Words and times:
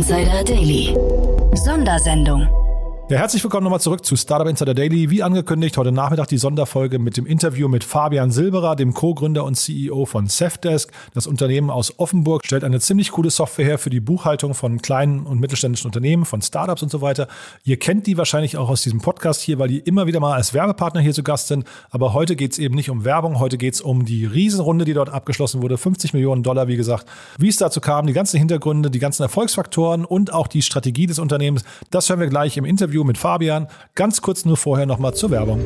Insider 0.00 0.42
Daily. 0.42 0.96
Sondersendung. 1.52 2.59
Ja, 3.10 3.18
herzlich 3.18 3.42
willkommen 3.42 3.64
nochmal 3.64 3.80
zurück 3.80 4.06
zu 4.06 4.14
Startup 4.14 4.46
Insider 4.46 4.72
Daily. 4.72 5.10
Wie 5.10 5.24
angekündigt, 5.24 5.76
heute 5.76 5.90
Nachmittag 5.90 6.28
die 6.28 6.38
Sonderfolge 6.38 7.00
mit 7.00 7.16
dem 7.16 7.26
Interview 7.26 7.66
mit 7.66 7.82
Fabian 7.82 8.30
Silberer, 8.30 8.76
dem 8.76 8.94
Co-Gründer 8.94 9.42
und 9.42 9.56
CEO 9.56 10.06
von 10.06 10.28
Safdesk. 10.28 10.92
Das 11.12 11.26
Unternehmen 11.26 11.70
aus 11.70 11.98
Offenburg 11.98 12.46
stellt 12.46 12.62
eine 12.62 12.78
ziemlich 12.78 13.10
coole 13.10 13.30
Software 13.30 13.64
her 13.64 13.78
für 13.78 13.90
die 13.90 13.98
Buchhaltung 13.98 14.54
von 14.54 14.80
kleinen 14.80 15.26
und 15.26 15.40
mittelständischen 15.40 15.88
Unternehmen, 15.88 16.24
von 16.24 16.40
Startups 16.40 16.84
und 16.84 16.92
so 16.92 17.00
weiter. 17.00 17.26
Ihr 17.64 17.80
kennt 17.80 18.06
die 18.06 18.16
wahrscheinlich 18.16 18.56
auch 18.56 18.68
aus 18.68 18.82
diesem 18.82 19.00
Podcast 19.00 19.40
hier, 19.40 19.58
weil 19.58 19.66
die 19.66 19.80
immer 19.80 20.06
wieder 20.06 20.20
mal 20.20 20.34
als 20.34 20.54
Werbepartner 20.54 21.00
hier 21.00 21.12
zu 21.12 21.24
Gast 21.24 21.48
sind. 21.48 21.64
Aber 21.90 22.14
heute 22.14 22.36
geht 22.36 22.52
es 22.52 22.60
eben 22.60 22.76
nicht 22.76 22.90
um 22.90 23.04
Werbung, 23.04 23.40
heute 23.40 23.58
geht 23.58 23.74
es 23.74 23.80
um 23.80 24.04
die 24.04 24.24
Riesenrunde, 24.24 24.84
die 24.84 24.94
dort 24.94 25.10
abgeschlossen 25.10 25.62
wurde. 25.62 25.78
50 25.78 26.12
Millionen 26.12 26.44
Dollar, 26.44 26.68
wie 26.68 26.76
gesagt. 26.76 27.06
Wie 27.38 27.48
es 27.48 27.56
dazu 27.56 27.80
kam, 27.80 28.06
die 28.06 28.12
ganzen 28.12 28.38
Hintergründe, 28.38 28.88
die 28.88 29.00
ganzen 29.00 29.24
Erfolgsfaktoren 29.24 30.04
und 30.04 30.32
auch 30.32 30.46
die 30.46 30.62
Strategie 30.62 31.08
des 31.08 31.18
Unternehmens, 31.18 31.64
das 31.90 32.08
hören 32.08 32.20
wir 32.20 32.28
gleich 32.28 32.56
im 32.56 32.64
Interview 32.64 32.99
Interview 33.00 33.04
mit 33.04 33.18
Fabian. 33.18 33.66
Ganz 33.94 34.20
kurz 34.20 34.44
nur 34.44 34.56
vorher 34.56 34.86
nochmal 34.86 35.14
zur 35.14 35.30
Werbung. 35.30 35.60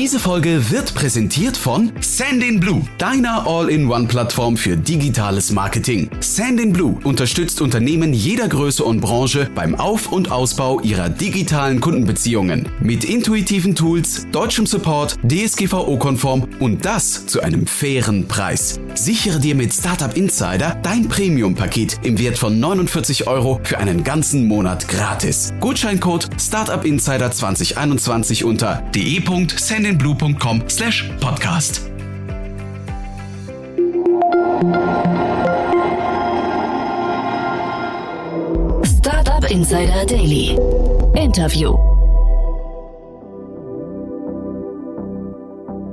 Diese 0.00 0.18
Folge 0.18 0.70
wird 0.70 0.94
präsentiert 0.94 1.58
von 1.58 1.92
Sandinblue, 2.00 2.86
deiner 2.96 3.46
All-in-One-Plattform 3.46 4.56
für 4.56 4.74
digitales 4.74 5.50
Marketing. 5.50 6.08
Sandinblue 6.20 6.98
unterstützt 7.04 7.60
Unternehmen 7.60 8.14
jeder 8.14 8.48
Größe 8.48 8.82
und 8.82 9.02
Branche 9.02 9.50
beim 9.54 9.74
Auf- 9.74 10.10
und 10.10 10.32
Ausbau 10.32 10.80
ihrer 10.80 11.10
digitalen 11.10 11.82
Kundenbeziehungen. 11.82 12.66
Mit 12.80 13.04
intuitiven 13.04 13.74
Tools, 13.74 14.26
deutschem 14.32 14.64
Support, 14.64 15.18
DSGVO-konform 15.22 16.48
und 16.60 16.82
das 16.86 17.26
zu 17.26 17.42
einem 17.42 17.66
fairen 17.66 18.26
Preis. 18.26 18.80
Sichere 18.94 19.38
dir 19.38 19.54
mit 19.54 19.74
Startup 19.74 20.16
Insider 20.16 20.78
dein 20.82 21.08
Premium-Paket 21.08 21.98
im 22.04 22.18
Wert 22.18 22.38
von 22.38 22.58
49 22.58 23.26
Euro 23.26 23.60
für 23.64 23.76
einen 23.76 24.02
ganzen 24.02 24.46
Monat 24.48 24.88
gratis. 24.88 25.52
Gutscheincode 25.60 26.30
Startup 26.40 26.86
Insider 26.86 27.30
2021 27.30 28.44
unter 28.44 28.82
de.sandinblue 28.94 29.89
sendinblue.com 29.90 30.68
slash 30.68 31.10
podcast. 31.20 31.88
Startup 38.84 39.50
Insider 39.50 40.06
Daily. 40.06 40.56
Interview. 41.14 41.76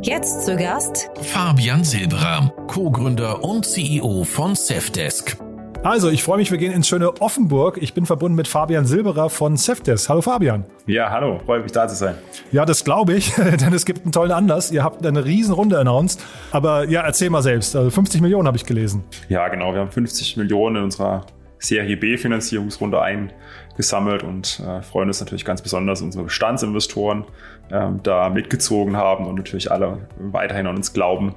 Jetzt 0.03 0.45
zu 0.45 0.55
Gast 0.55 1.09
Fabian 1.21 1.83
Silberer, 1.83 2.53
Co-Gründer 2.67 3.43
und 3.43 3.65
CEO 3.65 4.23
von 4.23 4.55
Safdesk. 4.55 5.37
Also, 5.83 6.09
ich 6.09 6.23
freue 6.23 6.37
mich, 6.37 6.51
wir 6.51 6.57
gehen 6.57 6.73
ins 6.73 6.87
schöne 6.87 7.21
Offenburg. 7.21 7.77
Ich 7.81 7.93
bin 7.93 8.05
verbunden 8.05 8.35
mit 8.35 8.47
Fabian 8.47 8.85
Silberer 8.85 9.29
von 9.29 9.57
Cefdes. 9.57 10.09
Hallo 10.09 10.21
Fabian. 10.21 10.65
Ja, 10.85 11.09
hallo, 11.11 11.39
freue 11.45 11.61
mich 11.61 11.71
da 11.71 11.87
zu 11.87 11.95
sein. 11.95 12.15
Ja, 12.51 12.65
das 12.65 12.83
glaube 12.83 13.13
ich, 13.13 13.33
denn 13.37 13.73
es 13.73 13.85
gibt 13.85 14.03
einen 14.03 14.11
tollen 14.11 14.31
Anlass. 14.31 14.71
Ihr 14.71 14.83
habt 14.83 15.05
eine 15.05 15.23
riesen 15.23 15.53
Runde 15.53 15.79
announced. 15.79 16.21
Aber 16.51 16.85
ja, 16.89 17.01
erzähl 17.01 17.29
mal 17.29 17.41
selbst. 17.41 17.75
Also 17.75 17.89
50 17.89 18.21
Millionen 18.21 18.47
habe 18.47 18.57
ich 18.57 18.65
gelesen. 18.65 19.03
Ja, 19.29 19.47
genau. 19.47 19.73
Wir 19.73 19.79
haben 19.79 19.91
50 19.91 20.35
Millionen 20.37 20.77
in 20.77 20.83
unserer 20.83 21.25
Serie 21.59 21.97
B 21.97 22.17
Finanzierungsrunde 22.17 23.01
eingesammelt 23.01 24.23
und 24.23 24.61
äh, 24.65 24.81
freuen 24.81 25.07
uns 25.07 25.19
natürlich 25.19 25.45
ganz 25.45 25.61
besonders, 25.61 26.01
unsere 26.01 26.25
Bestandsinvestoren 26.25 27.25
äh, 27.69 27.87
da 28.03 28.29
mitgezogen 28.29 28.97
haben 28.97 29.25
und 29.25 29.35
natürlich 29.35 29.71
alle 29.71 30.07
weiterhin 30.19 30.67
an 30.67 30.75
uns 30.75 30.93
glauben 30.93 31.33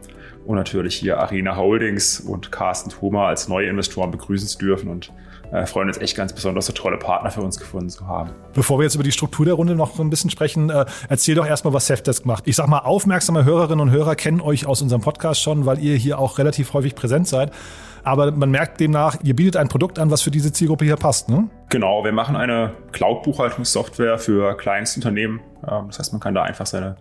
und 0.50 0.56
natürlich 0.56 0.96
hier 0.96 1.20
Arena 1.20 1.56
Holdings 1.56 2.18
und 2.18 2.50
Carsten 2.50 2.90
Thoma 2.90 3.28
als 3.28 3.46
neue 3.46 3.68
Investoren 3.68 4.10
begrüßen 4.10 4.48
zu 4.48 4.58
dürfen 4.58 4.88
und 4.88 5.12
äh, 5.52 5.64
freuen 5.64 5.86
uns 5.86 5.98
echt 5.98 6.16
ganz 6.16 6.32
besonders, 6.32 6.66
so 6.66 6.72
tolle 6.72 6.96
Partner 6.96 7.30
für 7.30 7.40
uns 7.40 7.56
gefunden 7.56 7.88
zu 7.88 8.08
haben. 8.08 8.30
Bevor 8.52 8.80
wir 8.80 8.82
jetzt 8.82 8.96
über 8.96 9.04
die 9.04 9.12
Struktur 9.12 9.44
der 9.44 9.54
Runde 9.54 9.76
noch 9.76 9.96
ein 10.00 10.10
bisschen 10.10 10.28
sprechen, 10.28 10.68
äh, 10.68 10.86
erzähl 11.08 11.36
doch 11.36 11.46
erstmal, 11.46 11.72
was 11.72 11.86
Safdesk 11.86 12.26
macht. 12.26 12.48
Ich 12.48 12.56
sag 12.56 12.66
mal, 12.66 12.80
aufmerksame 12.80 13.44
Hörerinnen 13.44 13.80
und 13.80 13.90
Hörer 13.92 14.16
kennen 14.16 14.40
euch 14.40 14.66
aus 14.66 14.82
unserem 14.82 15.02
Podcast 15.02 15.40
schon, 15.40 15.66
weil 15.66 15.78
ihr 15.78 15.94
hier 15.94 16.18
auch 16.18 16.38
relativ 16.38 16.72
häufig 16.74 16.96
präsent 16.96 17.28
seid. 17.28 17.52
Aber 18.02 18.32
man 18.32 18.50
merkt 18.50 18.80
demnach, 18.80 19.18
ihr 19.22 19.36
bietet 19.36 19.56
ein 19.56 19.68
Produkt 19.68 20.00
an, 20.00 20.10
was 20.10 20.22
für 20.22 20.32
diese 20.32 20.52
Zielgruppe 20.52 20.84
hier 20.84 20.96
passt, 20.96 21.28
ne? 21.28 21.48
Genau, 21.70 22.04
wir 22.04 22.10
machen 22.10 22.34
eine 22.34 22.74
Cloud-Buchhaltungssoftware 22.90 24.18
für 24.18 24.56
Kleinstunternehmen. 24.56 25.40
Ähm, 25.62 25.84
das 25.86 26.00
heißt, 26.00 26.12
man 26.12 26.20
kann 26.20 26.34
da 26.34 26.42
einfach 26.42 26.66
seine 26.66 26.96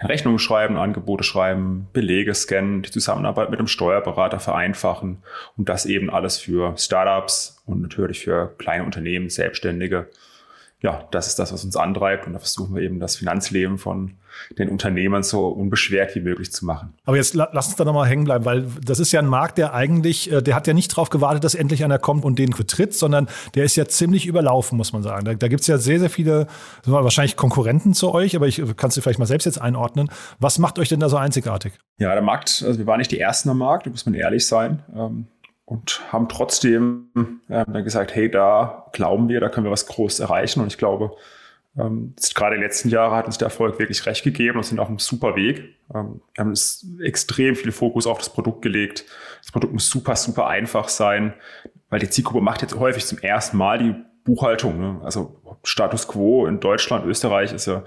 Rechnungen 0.00 0.38
schreiben, 0.38 0.78
Angebote 0.78 1.24
schreiben, 1.24 1.88
Belege 1.92 2.34
scannen, 2.34 2.80
die 2.80 2.90
Zusammenarbeit 2.90 3.50
mit 3.50 3.58
einem 3.58 3.68
Steuerberater 3.68 4.40
vereinfachen 4.40 5.22
und 5.56 5.68
das 5.68 5.84
eben 5.84 6.08
alles 6.10 6.38
für 6.38 6.76
Startups 6.78 7.62
und 7.66 7.82
natürlich 7.82 8.20
für 8.20 8.54
kleine 8.56 8.84
Unternehmen, 8.84 9.28
Selbstständige 9.28 10.08
ja, 10.84 11.08
das 11.10 11.28
ist 11.28 11.38
das, 11.38 11.50
was 11.50 11.64
uns 11.64 11.76
antreibt. 11.76 12.26
Und 12.26 12.34
da 12.34 12.38
versuchen 12.38 12.74
wir 12.74 12.82
eben 12.82 13.00
das 13.00 13.16
Finanzleben 13.16 13.78
von 13.78 14.18
den 14.58 14.68
Unternehmern 14.68 15.22
so 15.22 15.48
unbeschwert 15.48 16.14
wie 16.14 16.20
möglich 16.20 16.52
zu 16.52 16.64
machen. 16.64 16.94
Aber 17.04 17.16
jetzt 17.16 17.34
lass 17.34 17.66
uns 17.66 17.76
da 17.76 17.84
nochmal 17.84 18.08
hängen 18.08 18.24
bleiben, 18.24 18.44
weil 18.44 18.66
das 18.84 18.98
ist 18.98 19.12
ja 19.12 19.20
ein 19.20 19.26
Markt, 19.26 19.58
der 19.58 19.74
eigentlich, 19.74 20.30
äh, 20.30 20.42
der 20.42 20.54
hat 20.54 20.66
ja 20.66 20.74
nicht 20.74 20.92
darauf 20.92 21.10
gewartet, 21.10 21.44
dass 21.44 21.54
endlich 21.54 21.84
einer 21.84 21.98
kommt 21.98 22.24
und 22.24 22.38
den 22.38 22.52
vertritt, 22.52 22.94
sondern 22.94 23.28
der 23.54 23.64
ist 23.64 23.76
ja 23.76 23.86
ziemlich 23.86 24.26
überlaufen, 24.26 24.76
muss 24.76 24.92
man 24.92 25.02
sagen. 25.02 25.24
Da, 25.24 25.34
da 25.34 25.48
gibt 25.48 25.62
es 25.62 25.66
ja 25.66 25.78
sehr, 25.78 26.00
sehr 26.00 26.10
viele, 26.10 26.46
wahrscheinlich 26.84 27.36
Konkurrenten 27.36 27.94
zu 27.94 28.12
euch, 28.12 28.36
aber 28.36 28.46
ich 28.46 28.62
kann 28.76 28.88
es 28.88 28.94
dir 28.94 29.02
vielleicht 29.02 29.18
mal 29.18 29.26
selbst 29.26 29.44
jetzt 29.44 29.60
einordnen. 29.60 30.10
Was 30.38 30.58
macht 30.58 30.78
euch 30.78 30.88
denn 30.88 31.00
da 31.00 31.08
so 31.08 31.16
einzigartig? 31.16 31.74
Ja, 31.98 32.12
der 32.12 32.22
Markt, 32.22 32.64
also 32.66 32.78
wir 32.78 32.86
waren 32.86 32.98
nicht 32.98 33.10
die 33.10 33.20
Ersten 33.20 33.48
am 33.48 33.58
Markt, 33.58 33.86
da 33.86 33.90
muss 33.90 34.06
man 34.06 34.14
ehrlich 34.14 34.46
sein. 34.46 34.82
Ähm, 34.94 35.26
und 35.66 36.02
haben 36.12 36.28
trotzdem 36.28 37.40
äh, 37.48 37.64
dann 37.66 37.84
gesagt, 37.84 38.14
hey, 38.14 38.30
da 38.30 38.86
glauben 38.92 39.28
wir, 39.28 39.40
da 39.40 39.48
können 39.48 39.64
wir 39.64 39.70
was 39.70 39.86
Großes 39.86 40.20
erreichen. 40.20 40.60
Und 40.60 40.66
ich 40.66 40.78
glaube, 40.78 41.12
ähm, 41.76 42.14
gerade 42.34 42.56
die 42.56 42.62
letzten 42.62 42.88
Jahre 42.88 43.16
hat 43.16 43.26
uns 43.26 43.38
der 43.38 43.46
Erfolg 43.46 43.78
wirklich 43.78 44.06
recht 44.06 44.22
gegeben 44.22 44.58
und 44.58 44.64
sind 44.64 44.78
auf 44.78 44.88
einem 44.88 44.98
super 44.98 45.34
Weg. 45.34 45.76
Ähm, 45.92 46.20
wir 46.34 46.44
haben 46.44 46.54
extrem 47.02 47.56
viel 47.56 47.72
Fokus 47.72 48.06
auf 48.06 48.18
das 48.18 48.32
Produkt 48.32 48.62
gelegt. 48.62 49.04
Das 49.42 49.50
Produkt 49.50 49.72
muss 49.72 49.90
super, 49.90 50.14
super 50.14 50.46
einfach 50.46 50.88
sein, 50.88 51.34
weil 51.90 51.98
die 51.98 52.08
Zielgruppe 52.08 52.40
macht 52.40 52.62
jetzt 52.62 52.78
häufig 52.78 53.04
zum 53.06 53.18
ersten 53.18 53.56
Mal 53.56 53.78
die 53.78 53.94
Buchhaltung. 54.24 54.78
Ne? 54.78 55.00
Also 55.02 55.40
Status 55.64 56.06
quo 56.06 56.46
in 56.46 56.60
Deutschland, 56.60 57.06
Österreich 57.06 57.52
ist 57.52 57.66
ja, 57.66 57.82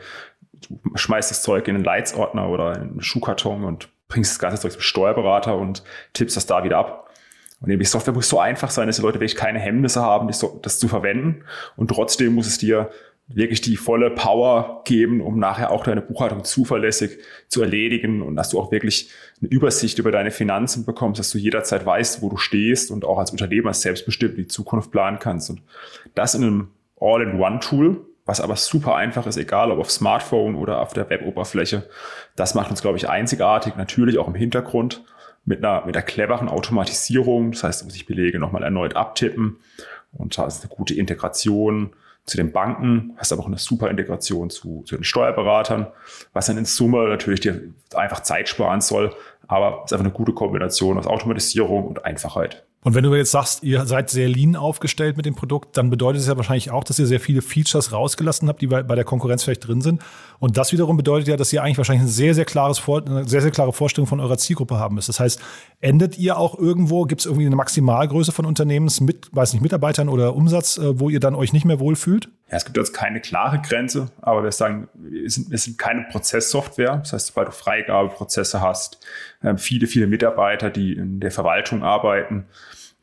du 0.67 0.79
schmeißt 0.95 1.31
das 1.31 1.41
Zeug 1.41 1.67
in 1.67 1.75
einen 1.75 1.83
Leitsordner 1.83 2.49
oder 2.49 2.75
in 2.75 2.81
einen 2.81 3.01
Schuhkarton 3.01 3.63
und 3.63 3.89
bringst 4.09 4.31
das 4.31 4.39
ganze 4.39 4.61
Zeug 4.61 4.73
zum 4.73 4.81
Steuerberater 4.81 5.55
und 5.55 5.83
tippst 6.13 6.35
das 6.35 6.45
da 6.45 6.63
wieder 6.63 6.77
ab. 6.77 7.09
Und 7.59 7.71
eben 7.71 7.79
die 7.79 7.85
Software 7.85 8.13
muss 8.13 8.29
so 8.29 8.39
einfach 8.39 8.69
sein, 8.69 8.87
dass 8.87 8.97
die 8.97 9.01
Leute 9.01 9.19
wirklich 9.19 9.35
keine 9.35 9.59
Hemmnisse 9.59 10.01
haben, 10.01 10.27
das 10.27 10.79
zu 10.79 10.87
verwenden. 10.87 11.43
Und 11.75 11.89
trotzdem 11.89 12.35
muss 12.35 12.45
es 12.45 12.59
dir 12.59 12.91
wirklich 13.27 13.59
die 13.59 13.75
volle 13.75 14.09
Power 14.09 14.81
geben, 14.85 15.19
um 15.19 15.37
nachher 15.37 15.71
auch 15.71 15.83
deine 15.83 16.01
Buchhaltung 16.01 16.45
zuverlässig 16.45 17.17
zu 17.49 17.61
erledigen 17.61 18.21
und 18.21 18.37
dass 18.37 18.49
du 18.49 18.59
auch 18.59 18.71
wirklich 18.71 19.09
eine 19.41 19.49
Übersicht 19.51 19.99
über 19.99 20.11
deine 20.11 20.31
Finanzen 20.31 20.85
bekommst, 20.85 21.19
dass 21.19 21.29
du 21.31 21.37
jederzeit 21.37 21.85
weißt, 21.85 22.21
wo 22.21 22.29
du 22.29 22.37
stehst 22.37 22.89
und 22.89 23.03
auch 23.03 23.17
als 23.17 23.31
Unternehmer 23.31 23.73
selbstbestimmt 23.73 24.37
die 24.37 24.47
Zukunft 24.47 24.91
planen 24.91 25.19
kannst. 25.19 25.49
Und 25.49 25.61
das 26.15 26.35
in 26.35 26.43
einem 26.43 26.67
All-in-One-Tool, 27.01 28.05
was 28.25 28.39
aber 28.39 28.55
super 28.55 28.95
einfach 28.95 29.27
ist, 29.27 29.37
egal 29.37 29.71
ob 29.71 29.79
auf 29.79 29.91
Smartphone 29.91 30.55
oder 30.55 30.81
auf 30.81 30.93
der 30.93 31.09
Web-Oberfläche. 31.09 31.89
Das 32.35 32.55
macht 32.55 32.69
uns, 32.69 32.81
glaube 32.81 32.97
ich, 32.97 33.09
einzigartig, 33.09 33.75
natürlich 33.75 34.17
auch 34.17 34.27
im 34.27 34.35
Hintergrund 34.35 35.03
mit 35.45 35.63
einer, 35.63 35.85
mit 35.85 35.95
einer 35.95 36.05
cleveren 36.05 36.49
Automatisierung. 36.49 37.51
Das 37.51 37.63
heißt, 37.63 37.81
da 37.81 37.85
muss 37.85 37.95
ich 37.95 38.05
Belege 38.05 38.39
nochmal 38.39 38.63
erneut 38.63 38.95
abtippen. 38.95 39.57
Und 40.13 40.37
da 40.37 40.45
ist 40.45 40.61
eine 40.61 40.69
gute 40.69 40.93
Integration 40.93 41.91
zu 42.27 42.37
den 42.37 42.51
Banken, 42.51 43.13
hast 43.17 43.31
aber 43.31 43.41
auch 43.41 43.47
eine 43.47 43.57
super 43.57 43.89
Integration 43.89 44.49
zu, 44.49 44.83
zu 44.83 44.95
den 44.95 45.05
Steuerberatern, 45.05 45.87
was 46.33 46.45
dann 46.47 46.57
in 46.57 46.65
Summe 46.65 47.07
natürlich 47.07 47.39
dir 47.39 47.61
einfach 47.95 48.19
Zeit 48.19 48.49
sparen 48.49 48.81
soll. 48.81 49.15
Aber 49.47 49.83
es 49.85 49.91
ist 49.91 49.93
einfach 49.93 50.05
eine 50.05 50.13
gute 50.13 50.33
Kombination 50.33 50.97
aus 50.97 51.07
Automatisierung 51.07 51.87
und 51.87 52.03
Einfachheit. 52.03 52.66
Und 52.83 52.93
wenn 52.93 53.03
du 53.03 53.13
jetzt 53.15 53.31
sagst, 53.31 53.63
ihr 53.63 53.85
seid 53.85 54.09
sehr 54.09 54.29
lean 54.29 54.55
aufgestellt 54.55 55.17
mit 55.17 55.25
dem 55.25 55.35
Produkt, 55.35 55.75
dann 55.77 55.89
bedeutet 55.89 56.21
es 56.21 56.27
ja 56.27 56.37
wahrscheinlich 56.37 56.71
auch, 56.71 56.83
dass 56.83 56.99
ihr 56.99 57.07
sehr 57.07 57.19
viele 57.19 57.41
Features 57.41 57.91
rausgelassen 57.91 58.47
habt, 58.47 58.61
die 58.61 58.67
bei, 58.67 58.83
bei 58.83 58.95
der 58.95 59.03
Konkurrenz 59.03 59.43
vielleicht 59.43 59.67
drin 59.67 59.81
sind. 59.81 60.01
Und 60.39 60.57
das 60.57 60.71
wiederum 60.71 60.95
bedeutet 60.95 61.27
ja, 61.27 61.37
dass 61.37 61.51
ihr 61.51 61.63
eigentlich 61.63 61.77
wahrscheinlich 61.77 62.05
ein 62.05 62.11
sehr, 62.11 62.35
sehr 62.35 62.45
klares 62.45 62.81
eine 62.87 63.27
sehr, 63.27 63.41
sehr 63.41 63.51
klare 63.51 63.73
Vorstellung 63.73 64.07
von 64.07 64.19
eurer 64.19 64.37
Zielgruppe 64.37 64.77
haben 64.77 64.95
müsst. 64.95 65.09
Das 65.09 65.19
heißt, 65.19 65.41
endet 65.81 66.17
ihr 66.17 66.37
auch 66.37 66.57
irgendwo, 66.57 67.03
gibt 67.05 67.21
es 67.21 67.25
irgendwie 67.25 67.47
eine 67.47 67.55
Maximalgröße 67.55 68.31
von 68.31 68.45
Unternehmens 68.45 69.01
mit, 69.01 69.35
weiß 69.35 69.53
nicht, 69.53 69.61
Mitarbeitern 69.61 70.07
oder 70.07 70.35
Umsatz, 70.35 70.77
äh, 70.77 70.99
wo 70.99 71.09
ihr 71.09 71.19
dann 71.19 71.35
euch 71.35 71.53
nicht 71.53 71.65
mehr 71.65 71.79
wohlfühlt? 71.79 72.29
Ja, 72.49 72.55
es 72.55 72.63
gibt 72.63 72.77
jetzt 72.77 72.93
keine 72.93 73.19
klare 73.19 73.61
Grenze, 73.61 74.09
aber 74.21 74.43
wir 74.43 74.51
sagen, 74.53 74.87
wir 74.93 75.29
sind, 75.29 75.51
wir 75.51 75.57
sind 75.57 75.77
keine 75.77 76.03
Prozesssoftware. 76.09 76.97
Das 76.97 77.11
heißt, 77.11 77.27
sobald 77.27 77.49
du 77.49 77.51
Freigabeprozesse 77.51 78.61
hast, 78.61 79.05
äh, 79.41 79.57
viele, 79.57 79.87
viele 79.87 80.07
Mitarbeiter, 80.07 80.69
die 80.69 80.93
in 80.93 81.19
der 81.19 81.31
Verwaltung 81.31 81.83
arbeiten, 81.83 82.45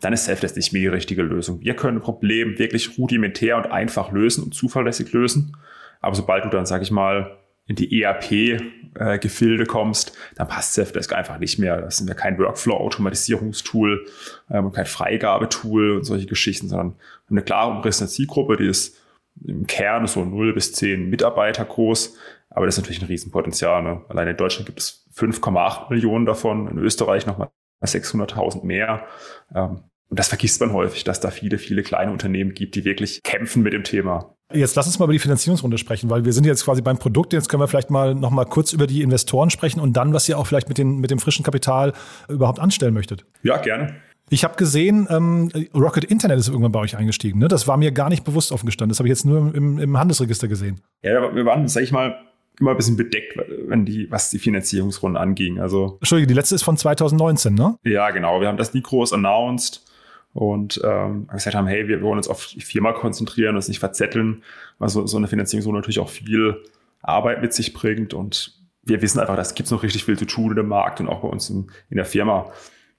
dann 0.01 0.13
ist 0.13 0.25
Selfdesk 0.25 0.57
nicht 0.57 0.73
mehr 0.73 0.83
die 0.83 0.89
richtige 0.89 1.23
Lösung. 1.23 1.61
Wir 1.61 1.77
können 1.77 1.99
ein 1.99 2.03
Problem 2.03 2.59
wirklich 2.59 2.99
rudimentär 2.99 3.57
und 3.57 3.67
einfach 3.67 4.13
lösen 4.13 4.45
und 4.45 4.55
zuverlässig 4.55 5.13
lösen. 5.13 5.57
Aber 6.01 6.15
sobald 6.15 6.45
du 6.45 6.49
dann, 6.49 6.67
sag 6.67 6.83
ich 6.83 6.91
mal, 6.91 7.39
in 7.67 7.77
die 7.77 8.03
ERP-Gefilde 8.03 9.65
kommst, 9.65 10.17
dann 10.37 10.49
passt 10.49 10.75
Safdesk 10.75 11.15
einfach 11.15 11.39
nicht 11.39 11.59
mehr. 11.59 11.81
Das 11.81 11.97
sind 11.97 12.09
ja 12.09 12.15
kein 12.15 12.39
Workflow-Automatisierungstool 12.39 14.07
ähm, 14.51 14.67
und 14.67 14.75
kein 14.75 14.87
Freigabetool 14.87 15.97
und 15.97 16.05
solche 16.05 16.27
Geschichten, 16.27 16.69
sondern 16.69 16.97
eine 17.31 17.43
klare 17.43 17.71
umrissene 17.71 18.09
Zielgruppe, 18.09 18.59
die 18.59 18.67
ist 18.67 18.99
im 19.43 19.67
Kern 19.67 20.07
so 20.07 20.25
0 20.25 20.55
bis 20.55 20.73
10 20.73 21.09
Mitarbeiter 21.09 21.65
groß. 21.65 22.17
Aber 22.51 22.67
das 22.67 22.77
ist 22.77 22.83
natürlich 22.83 23.03
ein 23.03 23.09
Riesenpotenzial. 23.09 23.83
Ne? 23.83 24.03
Allein 24.09 24.29
in 24.29 24.37
Deutschland 24.37 24.67
gibt 24.67 24.79
es 24.79 25.09
5,8 25.17 25.91
Millionen 25.91 26.27
davon, 26.27 26.69
in 26.69 26.79
Österreich 26.79 27.27
nochmal 27.27 27.51
600.000 27.83 28.65
mehr. 28.65 29.07
Ähm, 29.55 29.83
und 30.09 30.19
das 30.19 30.29
vergisst 30.29 30.61
man 30.61 30.73
häufig, 30.73 31.05
dass 31.05 31.21
da 31.21 31.31
viele, 31.31 31.59
viele 31.59 31.83
kleine 31.83 32.13
Unternehmen 32.13 32.55
gibt, 32.55 32.77
die 32.77 32.85
wirklich 32.85 33.23
kämpfen 33.23 33.63
mit 33.63 33.73
dem 33.73 33.83
Thema. 33.83 34.37
Jetzt 34.53 34.77
lass 34.77 34.87
uns 34.87 34.99
mal 34.99 35.07
über 35.07 35.13
die 35.13 35.19
Finanzierungsrunde 35.19 35.79
sprechen, 35.79 36.11
weil 36.11 36.25
wir 36.25 36.33
sind 36.33 36.45
jetzt 36.45 36.65
quasi 36.65 36.83
beim 36.83 36.99
Produkt. 36.99 37.33
Jetzt 37.33 37.49
können 37.49 37.63
wir 37.63 37.67
vielleicht 37.67 37.91
mal 37.91 38.15
noch 38.15 38.31
mal 38.31 38.45
kurz 38.45 38.73
über 38.73 38.87
die 38.87 39.03
Investoren 39.03 39.51
sprechen 39.51 39.81
und 39.81 39.95
dann, 39.97 40.13
was 40.13 40.29
ihr 40.29 40.39
auch 40.39 40.47
vielleicht 40.47 40.69
mit, 40.69 40.79
den, 40.79 40.99
mit 40.99 41.11
dem 41.11 41.19
frischen 41.19 41.45
Kapital 41.45 41.95
überhaupt 42.29 42.61
anstellen 42.61 42.95
möchtet. 42.95 43.25
Ja, 43.43 43.57
gerne. 43.57 43.97
Ich 44.31 44.43
habe 44.45 44.57
gesehen, 44.57 45.07
ähm, 45.11 45.51
Rocket 45.75 46.05
Internet 46.05 46.39
ist 46.39 46.49
irgendwann 46.49 46.73
bei 46.73 46.81
euch 46.81 46.97
eingestiegen. 46.97 47.39
Ne? 47.39 47.49
Das 47.49 47.69
war 47.69 47.77
mir 47.77 47.93
gar 47.93 48.09
nicht 48.09 48.25
bewusst 48.25 48.53
offen 48.53 48.67
gestanden. 48.67 48.91
Das 48.91 48.99
habe 48.99 49.09
ich 49.09 49.13
jetzt 49.13 49.27
nur 49.27 49.55
im, 49.55 49.79
im 49.79 49.99
Handelsregister 49.99 50.49
gesehen. 50.49 50.81
Ja, 51.03 51.35
wir 51.35 51.45
waren, 51.45 51.69
sag 51.69 51.83
ich 51.83 51.93
mal, 51.93 52.19
immer 52.59 52.71
ein 52.71 52.77
bisschen 52.77 52.97
bedeckt, 52.97 53.39
wenn 53.67 53.85
die, 53.85 54.11
was 54.11 54.31
die 54.31 54.39
Finanzierungsrunde 54.39 55.19
anging. 55.19 55.61
Also, 55.61 55.99
Entschuldige, 56.01 56.29
die 56.29 56.35
letzte 56.35 56.55
ist 56.55 56.63
von 56.63 56.77
2019, 56.77 57.55
ne? 57.55 57.77
Ja, 57.85 58.11
genau. 58.11 58.41
Wir 58.41 58.49
haben 58.49 58.57
das 58.57 58.75
nie 58.75 58.83
groß 58.83 59.13
announced 59.13 59.85
und 60.33 60.81
ähm, 60.85 61.29
gesagt 61.29 61.57
haben, 61.57 61.67
hey, 61.67 61.89
wir 61.89 62.01
wollen 62.03 62.19
uns 62.19 62.29
auf 62.29 62.47
die 62.47 62.61
Firma 62.61 62.93
konzentrieren, 62.93 63.57
uns 63.57 63.69
nicht 63.69 63.81
verzetteln, 63.81 64.43
weil 64.79 64.89
so, 64.89 65.17
eine 65.17 65.29
Finanzierungsrunde 65.29 65.81
natürlich 65.81 66.01
auch 66.01 66.09
viel 66.09 66.63
Arbeit 67.03 67.43
mit 67.43 67.53
sich 67.53 67.73
bringt 67.73 68.15
und 68.15 68.59
wir 68.83 69.01
wissen 69.03 69.19
einfach, 69.19 69.37
das 69.37 69.55
gibt 69.55 69.71
noch 69.71 69.83
richtig 69.83 70.05
viel 70.05 70.19
zu 70.19 70.27
tun 70.27 70.51
in 70.51 70.57
dem 70.57 70.69
Markt 70.69 71.01
und 71.01 71.09
auch 71.09 71.21
bei 71.21 71.29
uns 71.29 71.51
in, 71.51 71.71
in 71.91 71.97
der 71.97 72.05
Firma. 72.05 72.53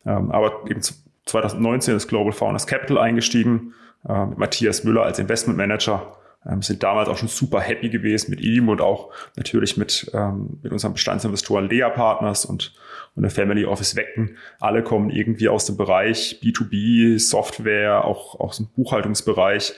Ähm, 0.05 0.31
aber 0.31 0.69
eben 0.69 0.81
2019 1.25 1.95
ist 1.95 2.07
Global 2.07 2.31
Founders 2.31 2.67
Capital 2.67 2.97
eingestiegen, 2.97 3.73
äh, 4.07 4.25
mit 4.25 4.37
Matthias 4.37 4.83
Müller 4.83 5.03
als 5.03 5.19
Investment 5.19 5.57
Manager. 5.57 6.17
Ähm, 6.47 6.61
sind 6.61 6.83
damals 6.83 7.09
auch 7.09 7.17
schon 7.17 7.27
super 7.27 7.59
happy 7.59 7.89
gewesen 7.89 8.29
mit 8.29 8.39
ihm 8.39 8.69
und 8.69 8.79
auch 8.79 9.11
natürlich 9.35 9.77
mit, 9.77 10.11
ähm, 10.13 10.59
mit 10.61 10.71
unserem 10.71 10.93
Bestandsinvestoren 10.93 11.67
Lea 11.67 11.89
Partners 11.93 12.45
und, 12.45 12.75
und 13.15 13.23
der 13.23 13.31
Family 13.31 13.65
Office 13.65 13.95
Wecken. 13.95 14.37
Alle 14.59 14.83
kommen 14.83 15.09
irgendwie 15.09 15.49
aus 15.49 15.65
dem 15.65 15.75
Bereich 15.75 16.39
B2B, 16.43 17.17
Software, 17.17 18.05
auch, 18.05 18.39
aus 18.39 18.57
dem 18.57 18.67
Buchhaltungsbereich. 18.75 19.73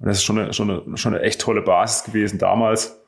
Und 0.00 0.08
das 0.08 0.18
ist 0.18 0.24
schon 0.24 0.38
eine, 0.38 0.52
schon 0.52 0.70
eine, 0.70 0.96
schon 0.96 1.14
eine 1.14 1.22
echt 1.22 1.40
tolle 1.40 1.62
Basis 1.62 2.04
gewesen 2.04 2.38
damals. 2.40 3.00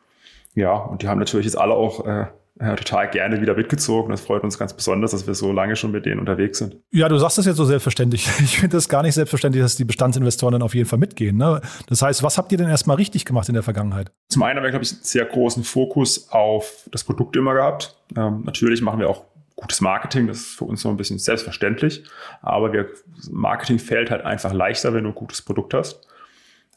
Ja, 0.54 0.74
und 0.74 1.02
die 1.02 1.08
haben 1.08 1.18
natürlich 1.18 1.46
jetzt 1.46 1.58
alle 1.58 1.74
auch 1.74 2.06
äh, 2.06 2.26
äh, 2.58 2.74
total 2.76 3.08
gerne 3.10 3.40
wieder 3.40 3.54
mitgezogen. 3.54 4.10
Das 4.10 4.20
freut 4.20 4.42
uns 4.42 4.58
ganz 4.58 4.74
besonders, 4.74 5.12
dass 5.12 5.26
wir 5.26 5.34
so 5.34 5.52
lange 5.52 5.76
schon 5.76 5.92
mit 5.92 6.04
denen 6.04 6.20
unterwegs 6.20 6.58
sind. 6.58 6.76
Ja, 6.90 7.08
du 7.08 7.16
sagst 7.18 7.38
das 7.38 7.46
jetzt 7.46 7.56
so 7.56 7.64
selbstverständlich. 7.64 8.28
Ich 8.40 8.58
finde 8.58 8.76
das 8.76 8.88
gar 8.88 9.02
nicht 9.02 9.14
selbstverständlich, 9.14 9.62
dass 9.62 9.76
die 9.76 9.84
Bestandsinvestoren 9.84 10.52
dann 10.52 10.62
auf 10.62 10.74
jeden 10.74 10.88
Fall 10.88 10.98
mitgehen. 10.98 11.36
Ne? 11.36 11.60
Das 11.88 12.02
heißt, 12.02 12.22
was 12.22 12.36
habt 12.36 12.52
ihr 12.52 12.58
denn 12.58 12.68
erstmal 12.68 12.96
richtig 12.96 13.24
gemacht 13.24 13.48
in 13.48 13.54
der 13.54 13.62
Vergangenheit? 13.62 14.10
Zum 14.28 14.42
einen 14.42 14.56
haben 14.56 14.64
wir, 14.64 14.70
glaube 14.70 14.84
ich, 14.84 14.92
einen 14.92 15.02
sehr 15.02 15.24
großen 15.24 15.62
Fokus 15.64 16.30
auf 16.30 16.88
das 16.90 17.04
Produkt 17.04 17.36
immer 17.36 17.54
gehabt. 17.54 17.96
Ähm, 18.16 18.42
natürlich 18.44 18.82
machen 18.82 18.98
wir 18.98 19.08
auch 19.08 19.24
gutes 19.60 19.80
Marketing, 19.80 20.26
das 20.26 20.38
ist 20.38 20.56
für 20.56 20.64
uns 20.64 20.82
noch 20.84 20.90
ein 20.90 20.96
bisschen 20.96 21.18
selbstverständlich, 21.18 22.04
aber 22.40 22.72
wir, 22.72 22.88
Marketing 23.30 23.78
fällt 23.78 24.10
halt 24.10 24.24
einfach 24.24 24.52
leichter, 24.54 24.94
wenn 24.94 25.04
du 25.04 25.10
ein 25.10 25.14
gutes 25.14 25.42
Produkt 25.42 25.74
hast. 25.74 26.06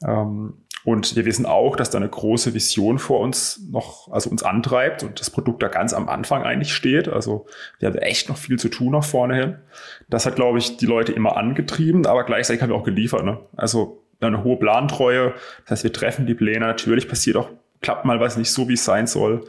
Ähm, 0.05 0.55
und 0.85 1.15
wir 1.15 1.25
wissen 1.25 1.45
auch, 1.45 1.75
dass 1.75 1.89
da 1.89 1.97
eine 1.97 2.09
große 2.09 2.53
Vision 2.53 3.00
vor 3.00 3.21
uns 3.21 3.62
noch, 3.71 4.12
also 4.12 4.30
uns 4.30 4.44
antreibt 4.44 5.03
und 5.03 5.19
das 5.19 5.30
Produkt 5.30 5.63
da 5.63 5.69
ganz 5.69 5.94
am 5.94 6.09
Anfang 6.09 6.44
eigentlich 6.44 6.74
steht. 6.74 7.07
Also 7.07 7.45
wir 7.80 7.88
haben 7.88 7.97
echt 7.97 8.27
noch 8.27 8.38
viel 8.38 8.59
zu 8.59 8.69
tun 8.69 8.91
nach 8.91 9.03
vorne 9.03 9.35
hin. 9.35 9.57
Das 10.09 10.25
hat, 10.25 10.35
glaube 10.35 10.57
ich, 10.57 10.77
die 10.77 10.85
Leute 10.85 11.13
immer 11.13 11.38
angetrieben, 11.38 12.06
aber 12.06 12.25
gleichzeitig 12.25 12.62
haben 12.62 12.69
wir 12.69 12.75
auch 12.75 12.83
geliefert. 12.83 13.24
Ne? 13.24 13.39
Also 13.56 14.03
eine 14.19 14.44
hohe 14.44 14.57
Plantreue. 14.57 15.33
Das 15.63 15.71
heißt, 15.71 15.83
wir 15.85 15.94
treffen 15.94 16.25
die 16.25 16.35
Pläne. 16.35 16.65
Natürlich 16.65 17.07
passiert 17.07 17.38
auch, 17.38 17.50
klappt 17.81 18.03
mal 18.03 18.19
was 18.19 18.36
nicht 18.36 18.51
so, 18.51 18.68
wie 18.68 18.74
es 18.74 18.83
sein 18.83 19.07
soll. 19.07 19.45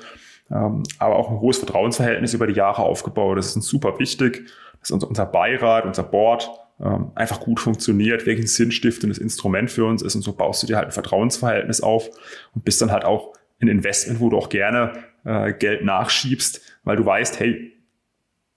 Ähm, 0.51 0.85
aber 0.99 1.17
auch 1.17 1.31
ein 1.31 1.41
hohes 1.41 1.59
Vertrauensverhältnis 1.59 2.35
über 2.35 2.47
die 2.47 2.55
Jahre 2.55 2.83
aufgebaut. 2.83 3.39
Das 3.39 3.47
ist 3.47 3.57
uns 3.57 3.67
super 3.67 3.99
wichtig. 3.99 4.47
Das 4.81 4.91
ist 4.91 4.93
unser, 4.93 5.09
unser 5.09 5.27
Beirat, 5.27 5.85
unser 5.85 6.05
Board 6.05 6.49
ähm, 6.81 7.13
einfach 7.15 7.41
gut 7.41 7.61
funktioniert, 7.61 8.27
wirklich 8.27 8.45
ein 8.45 8.49
sinnstiftendes 8.49 9.19
Instrument 9.19 9.71
für 9.71 9.85
uns 9.85 10.03
ist. 10.03 10.15
Und 10.15 10.23
so 10.23 10.33
baust 10.33 10.63
du 10.63 10.67
dir 10.67 10.77
halt 10.77 10.87
ein 10.87 10.93
Vertrauensverhältnis 10.93 11.81
auf 11.81 12.11
und 12.55 12.65
bist 12.65 12.83
dann 12.83 12.91
halt 12.91 13.05
auch 13.05 13.33
ein 13.61 13.69
Investment, 13.69 14.21
wo 14.21 14.31
du 14.31 14.37
auch 14.37 14.49
gerne 14.49 15.05
äh, 15.25 15.53
Geld 15.53 15.85
nachschiebst, 15.85 16.61
weil 16.83 16.97
du 16.97 17.07
weißt, 17.07 17.39
hey, 17.41 17.73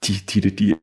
die, 0.04 0.24
die, 0.26 0.54
die, 0.54 0.76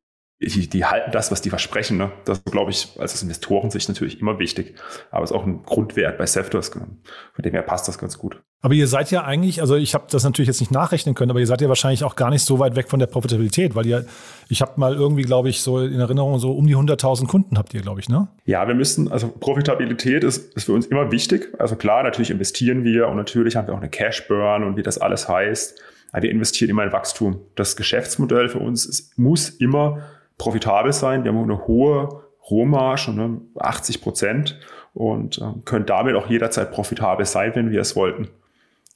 die, 0.46 0.70
die 0.70 0.86
halten 0.86 1.12
das, 1.12 1.32
was 1.32 1.42
die 1.42 1.50
versprechen. 1.50 1.98
Ne? 1.98 2.12
Das 2.26 2.44
glaube 2.44 2.72
ich, 2.72 2.90
als 3.00 3.14
aus 3.14 3.24
Investorensicht 3.24 3.90
natürlich 3.90 4.22
immer 4.22 4.40
wichtig. 4.40 4.76
Aber 5.12 5.24
es 5.24 5.32
ist 5.32 5.36
auch 5.36 5.46
ein 5.46 5.64
Grundwert 5.64 6.18
bei 6.18 6.26
Seftos. 6.26 6.70
Von 6.70 7.00
dem 7.40 7.54
her 7.54 7.64
passt 7.64 7.88
das 7.88 7.98
ganz 7.98 8.18
gut. 8.18 8.42
Aber 8.62 8.74
ihr 8.74 8.88
seid 8.88 9.12
ja 9.12 9.24
eigentlich, 9.24 9.62
also 9.62 9.76
ich 9.76 9.94
habe 9.94 10.06
das 10.10 10.24
natürlich 10.24 10.48
jetzt 10.48 10.60
nicht 10.60 10.72
nachrechnen 10.72 11.14
können, 11.14 11.30
aber 11.30 11.40
ihr 11.40 11.46
seid 11.46 11.62
ja 11.62 11.70
wahrscheinlich 11.70 12.04
auch 12.04 12.16
gar 12.16 12.32
nicht 12.32 12.44
so 12.44 12.58
weit 12.58 12.76
weg 12.76 12.90
von 12.90 13.00
der 13.00 13.06
Profitabilität, 13.06 13.76
weil 13.76 13.86
ihr, 13.86 14.06
ich 14.50 14.62
habe 14.62 14.80
mal 14.80 14.96
irgendwie, 14.96 15.22
glaube 15.22 15.50
ich, 15.50 15.62
so 15.62 15.80
in 15.80 16.00
Erinnerung, 16.00 16.40
so 16.40 16.52
um 16.52 16.66
die 16.66 16.76
100.000 16.76 17.28
Kunden 17.28 17.60
habt 17.60 17.76
ihr, 17.76 17.82
glaube 17.82 18.00
ich, 18.00 18.10
ne? 18.10 18.28
Ja, 18.46 18.68
wir 18.68 18.74
müssen, 18.74 19.12
also 19.12 19.28
Profitabilität 19.28 20.24
ist, 20.24 20.56
ist 20.56 20.64
für 20.64 20.74
uns 20.74 20.88
immer 20.88 21.12
wichtig. 21.12 21.54
Also 21.60 21.76
klar, 21.76 22.02
natürlich 22.02 22.32
investieren 22.32 22.84
wir 22.84 23.08
und 23.08 23.18
natürlich 23.18 23.56
haben 23.56 23.68
wir 23.68 23.76
auch 23.76 23.80
eine 23.80 23.90
Cash 23.90 24.28
Burn 24.28 24.64
und 24.64 24.78
wie 24.78 24.84
das 24.84 24.98
alles 24.98 25.30
heißt. 25.30 25.80
Aber 26.12 26.24
wir 26.24 26.32
investieren 26.32 26.72
immer 26.72 26.84
in 26.84 26.92
Wachstum. 26.92 27.42
Das 27.56 27.76
Geschäftsmodell 27.76 28.50
für 28.50 28.60
uns 28.60 28.86
ist, 28.86 29.18
muss 29.20 29.50
immer 29.50 30.00
profitabel 30.38 30.94
sein. 30.94 31.24
Wir 31.24 31.32
haben 31.32 31.44
eine 31.44 31.68
hohe 31.68 32.24
Rohmarge, 32.50 33.12
ne, 33.12 33.42
80 33.58 34.02
Prozent 34.02 34.60
und 34.94 35.40
äh, 35.40 35.46
können 35.66 35.86
damit 35.86 36.16
auch 36.16 36.28
jederzeit 36.28 36.72
profitabel 36.72 37.26
sein, 37.26 37.52
wenn 37.56 37.72
wir 37.72 37.82
es 37.82 37.96
wollten. 37.96 38.30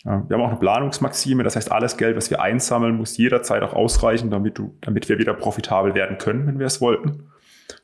Ja, 0.05 0.23
wir 0.27 0.37
haben 0.37 0.43
auch 0.43 0.49
eine 0.49 0.59
Planungsmaxime, 0.59 1.43
das 1.43 1.57
heißt, 1.57 1.71
alles 1.71 1.97
Geld, 1.97 2.15
was 2.15 2.29
wir 2.29 2.41
einsammeln, 2.41 2.95
muss 2.95 3.17
jederzeit 3.17 3.63
auch 3.63 3.73
ausreichen, 3.73 4.31
damit, 4.31 4.57
du, 4.57 4.75
damit 4.81 5.09
wir 5.09 5.17
wieder 5.17 5.33
profitabel 5.33 5.93
werden 5.93 6.17
können, 6.17 6.47
wenn 6.47 6.57
wir 6.57 6.67
es 6.67 6.79
wollten. 6.79 7.29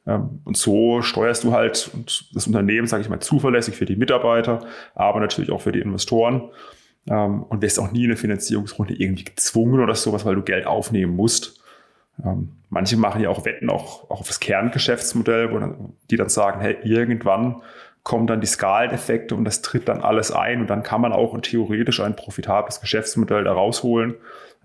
Ähm, 0.07 0.41
und 0.45 0.55
so 0.55 1.01
steuerst 1.01 1.43
du 1.43 1.51
halt 1.51 1.91
das 2.33 2.47
Unternehmen, 2.47 2.87
sage 2.87 3.03
ich 3.03 3.09
mal, 3.09 3.19
zuverlässig 3.19 3.75
für 3.75 3.85
die 3.85 3.97
Mitarbeiter, 3.97 4.65
aber 4.93 5.19
natürlich 5.19 5.51
auch 5.51 5.61
für 5.61 5.71
die 5.71 5.81
Investoren. 5.81 6.49
Ähm, 7.07 7.43
und 7.43 7.61
wirst 7.61 7.79
auch 7.79 7.91
nie 7.91 8.05
in 8.05 8.11
eine 8.11 8.17
Finanzierungsrunde 8.17 8.95
irgendwie 8.95 9.25
gezwungen 9.25 9.79
oder 9.79 9.93
sowas, 9.93 10.25
weil 10.25 10.35
du 10.35 10.41
Geld 10.41 10.65
aufnehmen 10.65 11.15
musst. 11.15 11.61
Ähm, 12.23 12.49
manche 12.69 12.97
machen 12.97 13.21
ja 13.21 13.29
auch 13.29 13.45
Wetten 13.45 13.69
auch, 13.69 14.09
auch 14.09 14.21
auf 14.21 14.27
das 14.27 14.39
Kerngeschäftsmodell, 14.39 15.51
wo 15.51 15.59
dann, 15.59 15.93
die 16.09 16.17
dann 16.17 16.29
sagen, 16.29 16.61
hey, 16.61 16.77
irgendwann 16.83 17.61
kommen 18.03 18.27
dann 18.27 18.39
die 18.39 18.47
Skaleneffekte 18.47 19.35
und 19.35 19.45
das 19.45 19.61
tritt 19.61 19.89
dann 19.89 20.01
alles 20.01 20.31
ein 20.31 20.61
und 20.61 20.69
dann 20.69 20.83
kann 20.83 21.01
man 21.01 21.11
auch 21.11 21.37
theoretisch 21.41 21.99
ein 21.99 22.15
profitables 22.15 22.79
Geschäftsmodell 22.79 23.43
da 23.43 23.53
rausholen. 23.53 24.15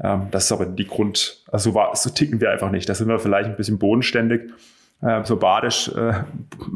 Ähm, 0.02 0.28
das 0.30 0.44
ist 0.44 0.52
aber 0.52 0.66
die 0.66 0.86
Grund, 0.86 1.42
also 1.50 1.72
so, 1.72 1.80
so 1.94 2.10
ticken 2.10 2.40
wir 2.40 2.50
einfach 2.50 2.70
nicht. 2.70 2.88
Da 2.88 2.94
sind 2.94 3.08
wir 3.08 3.18
vielleicht 3.18 3.48
ein 3.48 3.56
bisschen 3.56 3.78
bodenständig 3.78 4.52
äh, 5.02 5.24
so 5.24 5.36
badisch, 5.36 5.88
äh, 5.88 6.12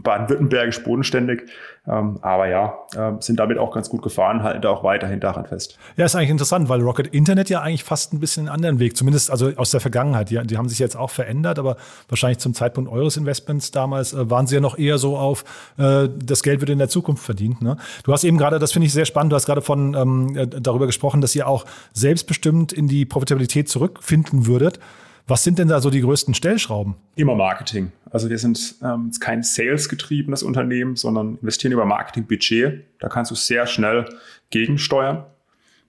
baden-württembergisch 0.02 0.82
bodenständig. 0.82 1.42
Ähm, 1.86 2.18
aber 2.22 2.48
ja, 2.48 2.78
äh, 2.96 3.12
sind 3.20 3.38
damit 3.38 3.58
auch 3.58 3.70
ganz 3.70 3.90
gut 3.90 4.00
gefahren, 4.00 4.42
halten 4.42 4.62
da 4.62 4.70
auch 4.70 4.82
weiterhin 4.82 5.20
daran 5.20 5.44
fest. 5.44 5.78
Ja, 5.96 6.06
ist 6.06 6.14
eigentlich 6.14 6.30
interessant, 6.30 6.70
weil 6.70 6.80
Rocket 6.80 7.08
Internet 7.08 7.50
ja 7.50 7.60
eigentlich 7.60 7.84
fast 7.84 8.14
ein 8.14 8.20
bisschen 8.20 8.48
einen 8.48 8.54
anderen 8.54 8.78
Weg, 8.78 8.96
zumindest 8.96 9.30
also 9.30 9.50
aus 9.56 9.70
der 9.70 9.80
Vergangenheit. 9.80 10.30
Die, 10.30 10.40
die 10.46 10.56
haben 10.56 10.70
sich 10.70 10.78
jetzt 10.78 10.96
auch 10.96 11.10
verändert, 11.10 11.58
aber 11.58 11.76
wahrscheinlich 12.08 12.38
zum 12.38 12.54
Zeitpunkt 12.54 12.90
eures 12.90 13.18
Investments 13.18 13.70
damals 13.70 14.14
äh, 14.14 14.30
waren 14.30 14.46
sie 14.46 14.54
ja 14.54 14.60
noch 14.62 14.78
eher 14.78 14.96
so 14.96 15.18
auf, 15.18 15.44
äh, 15.76 16.08
das 16.16 16.42
Geld 16.42 16.60
wird 16.60 16.70
in 16.70 16.78
der 16.78 16.88
Zukunft 16.88 17.22
verdient. 17.22 17.60
Ne? 17.60 17.76
Du 18.02 18.14
hast 18.14 18.24
eben 18.24 18.38
gerade, 18.38 18.58
das 18.58 18.72
finde 18.72 18.86
ich 18.86 18.94
sehr 18.94 19.04
spannend, 19.04 19.32
du 19.32 19.36
hast 19.36 19.44
gerade 19.44 19.60
von 19.60 19.92
ähm, 19.92 20.36
äh, 20.36 20.46
darüber 20.46 20.86
gesprochen, 20.86 21.20
dass 21.20 21.36
ihr 21.36 21.46
auch 21.46 21.66
selbstbestimmt 21.92 22.72
in 22.72 22.88
die 22.88 23.04
Profitabilität 23.04 23.68
zurückfinden 23.68 24.46
würdet. 24.46 24.78
Was 25.26 25.42
sind 25.42 25.58
denn 25.58 25.68
da 25.68 25.80
so 25.80 25.88
die 25.90 26.02
größten 26.02 26.34
Stellschrauben? 26.34 26.96
Immer 27.16 27.34
Marketing. 27.34 27.92
Also 28.10 28.28
wir 28.28 28.38
sind 28.38 28.76
ähm, 28.82 29.10
kein 29.20 29.42
Sales-getriebenes 29.42 30.42
Unternehmen, 30.42 30.96
sondern 30.96 31.38
investieren 31.40 31.72
über 31.72 31.86
Marketingbudget. 31.86 32.84
Da 33.00 33.08
kannst 33.08 33.30
du 33.30 33.34
sehr 33.34 33.66
schnell 33.66 34.04
gegensteuern 34.50 35.24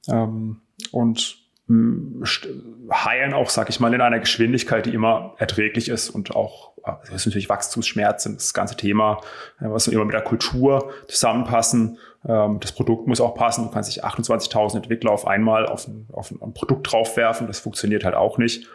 ähm, 0.08 0.62
und 0.92 1.38
heilen 1.68 3.34
auch, 3.34 3.50
sag 3.50 3.70
ich 3.70 3.80
mal, 3.80 3.92
in 3.94 4.00
einer 4.00 4.20
Geschwindigkeit, 4.20 4.86
die 4.86 4.94
immer 4.94 5.34
erträglich 5.40 5.90
ist 5.90 6.12
und 6.12 6.36
auch, 6.36 6.74
das 6.86 7.10
ist 7.10 7.26
natürlich 7.26 7.50
Wachstumsschmerzen, 7.50 8.36
das 8.36 8.54
ganze 8.54 8.78
Thema, 8.78 9.20
äh, 9.60 9.66
was 9.66 9.88
immer 9.88 10.06
mit 10.06 10.14
der 10.14 10.22
Kultur 10.22 10.92
zusammenpassen. 11.08 11.98
Ähm, 12.28 12.60
das 12.60 12.72
Produkt 12.72 13.08
muss 13.08 13.20
auch 13.20 13.34
passen. 13.34 13.66
Du 13.66 13.72
kannst 13.72 13.90
nicht 13.90 14.06
28.000 14.06 14.78
Entwickler 14.78 15.12
auf 15.12 15.26
einmal 15.26 15.66
auf 15.66 15.88
ein, 15.88 16.08
auf 16.14 16.32
ein 16.32 16.54
Produkt 16.54 16.92
draufwerfen. 16.92 17.48
Das 17.48 17.60
funktioniert 17.60 18.06
halt 18.06 18.16
auch 18.16 18.38
nicht. 18.38 18.68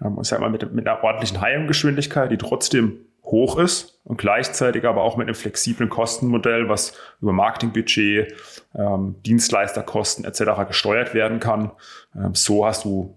Ähm, 0.00 0.18
ich 0.20 0.28
sag 0.28 0.40
mal, 0.40 0.50
mit, 0.50 0.72
mit 0.72 0.86
einer 0.86 1.02
ordentlichen 1.02 1.40
Hiring-Geschwindigkeit, 1.40 2.30
die 2.30 2.38
trotzdem 2.38 2.98
hoch 3.24 3.56
ist 3.58 4.00
und 4.04 4.18
gleichzeitig 4.18 4.84
aber 4.84 5.02
auch 5.02 5.16
mit 5.16 5.28
einem 5.28 5.34
flexiblen 5.34 5.88
Kostenmodell, 5.88 6.68
was 6.68 6.94
über 7.20 7.32
Marketingbudget, 7.32 8.34
ähm, 8.74 9.16
Dienstleisterkosten 9.24 10.24
etc. 10.24 10.66
gesteuert 10.66 11.14
werden 11.14 11.38
kann. 11.38 11.70
Ähm, 12.16 12.34
so 12.34 12.66
hast 12.66 12.84
du 12.84 13.16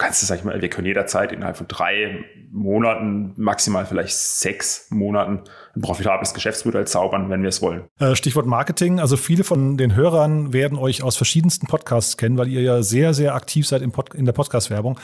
kannst 0.00 0.22
du, 0.22 0.26
sag 0.26 0.38
ich 0.38 0.44
mal, 0.44 0.60
wir 0.60 0.68
können 0.70 0.86
jederzeit 0.86 1.30
innerhalb 1.30 1.58
von 1.58 1.68
drei 1.68 2.24
Monaten, 2.50 3.34
maximal 3.36 3.84
vielleicht 3.84 4.16
sechs 4.16 4.86
Monaten 4.90 5.42
ein 5.76 5.82
profitables 5.82 6.32
Geschäftsmodell 6.32 6.86
zaubern, 6.86 7.28
wenn 7.28 7.42
wir 7.42 7.50
es 7.50 7.60
wollen. 7.60 7.84
Äh, 7.98 8.16
Stichwort 8.16 8.46
Marketing. 8.46 8.98
Also 8.98 9.18
viele 9.18 9.44
von 9.44 9.76
den 9.76 9.94
Hörern 9.94 10.54
werden 10.54 10.78
euch 10.78 11.02
aus 11.02 11.16
verschiedensten 11.16 11.66
Podcasts 11.66 12.16
kennen, 12.16 12.38
weil 12.38 12.48
ihr 12.48 12.62
ja 12.62 12.82
sehr, 12.82 13.12
sehr 13.12 13.34
aktiv 13.34 13.68
seid 13.68 13.82
in 13.82 14.24
der 14.24 14.32
Podcast-Werbung. 14.32 14.98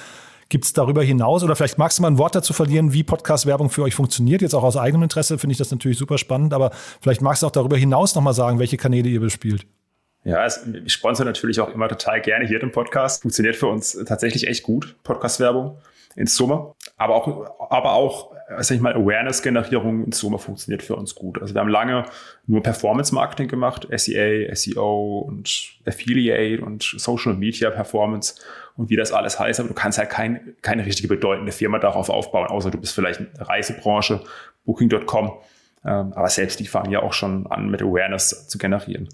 Gibt 0.49 0.65
es 0.65 0.73
darüber 0.73 1.03
hinaus 1.03 1.43
oder 1.43 1.57
vielleicht 1.57 1.76
magst 1.76 1.99
du 1.99 2.03
mal 2.03 2.09
ein 2.09 2.19
Wort 2.19 2.37
dazu 2.37 2.53
verlieren, 2.53 2.93
wie 2.93 3.03
Podcast-Werbung 3.03 3.69
für 3.69 3.83
euch 3.83 3.97
funktioniert? 3.97 4.43
Jetzt 4.43 4.55
auch 4.55 4.62
aus 4.62 4.76
eigenem 4.76 5.03
Interesse 5.03 5.38
finde 5.38 5.53
ich 5.53 5.59
das 5.59 5.73
natürlich 5.73 5.99
super 5.99 6.19
spannend, 6.19 6.55
aber 6.55 6.71
vielleicht 7.00 7.21
magst 7.21 7.43
du 7.43 7.49
auch 7.49 7.50
darüber 7.50 7.76
hinaus 7.76 8.15
nochmal 8.15 8.35
sagen, 8.35 8.61
welche 8.61 8.76
Kanäle 8.76 9.09
ihr 9.09 9.21
bespielt. 9.21 9.67
Ja, 10.23 10.47
ich 10.47 10.93
sponsor 10.93 11.26
natürlich 11.26 11.61
auch 11.61 11.69
immer 11.69 11.88
total 11.88 12.21
gerne 12.21 12.47
hier 12.47 12.61
den 12.61 12.71
Podcast. 12.71 13.23
Funktioniert 13.23 13.57
für 13.57 13.67
uns 13.67 13.99
tatsächlich 14.07 14.47
echt 14.47 14.62
gut, 14.62 14.97
Podcast-Werbung 15.03 15.79
in 16.15 16.26
Summe. 16.26 16.75
Aber 16.97 17.15
auch, 17.15 17.71
aber 17.71 17.93
auch, 17.93 18.36
sag 18.61 18.76
ich 18.76 18.81
mal, 18.81 18.95
Awareness-Generierung 18.95 20.05
in 20.05 20.12
Summe 20.12 20.38
funktioniert 20.38 20.83
für 20.83 20.95
uns 20.95 21.15
gut. 21.15 21.41
Also 21.41 21.55
wir 21.55 21.61
haben 21.61 21.69
lange 21.69 22.05
nur 22.47 22.62
Performance-Marketing 22.62 23.49
gemacht, 23.49 23.88
SEA, 23.91 24.55
SEO 24.55 25.19
und 25.26 25.73
Affiliate 25.85 26.65
und 26.65 26.83
Social 26.83 27.35
Media 27.35 27.71
Performance 27.71 28.35
und 28.76 28.88
wie 28.88 28.97
das 28.97 29.12
alles 29.12 29.41
heißt. 29.41 29.59
Aber 29.61 29.69
du 29.69 29.75
kannst 29.75 29.99
halt 29.99 30.11
kein, 30.11 30.55
keine 30.62 30.87
richtige 30.87 31.09
bedeutende 31.09 31.53
Firma 31.53 31.79
darauf 31.79 32.09
aufbauen, 32.09 32.47
außer 32.47 32.71
du 32.71 32.79
bist 32.79 32.95
vielleicht 32.95 33.21
in 33.21 33.29
der 33.37 33.49
Reisebranche, 33.49 34.23
Booking.com. 34.65 35.33
Ähm, 35.85 36.12
aber 36.12 36.29
selbst 36.29 36.61
die 36.61 36.67
fangen 36.67 36.91
ja 36.91 37.03
auch 37.03 37.12
schon 37.12 37.47
an, 37.49 37.69
mit 37.69 37.83
Awareness 37.83 38.49
zu 38.49 38.59
generieren. 38.59 39.09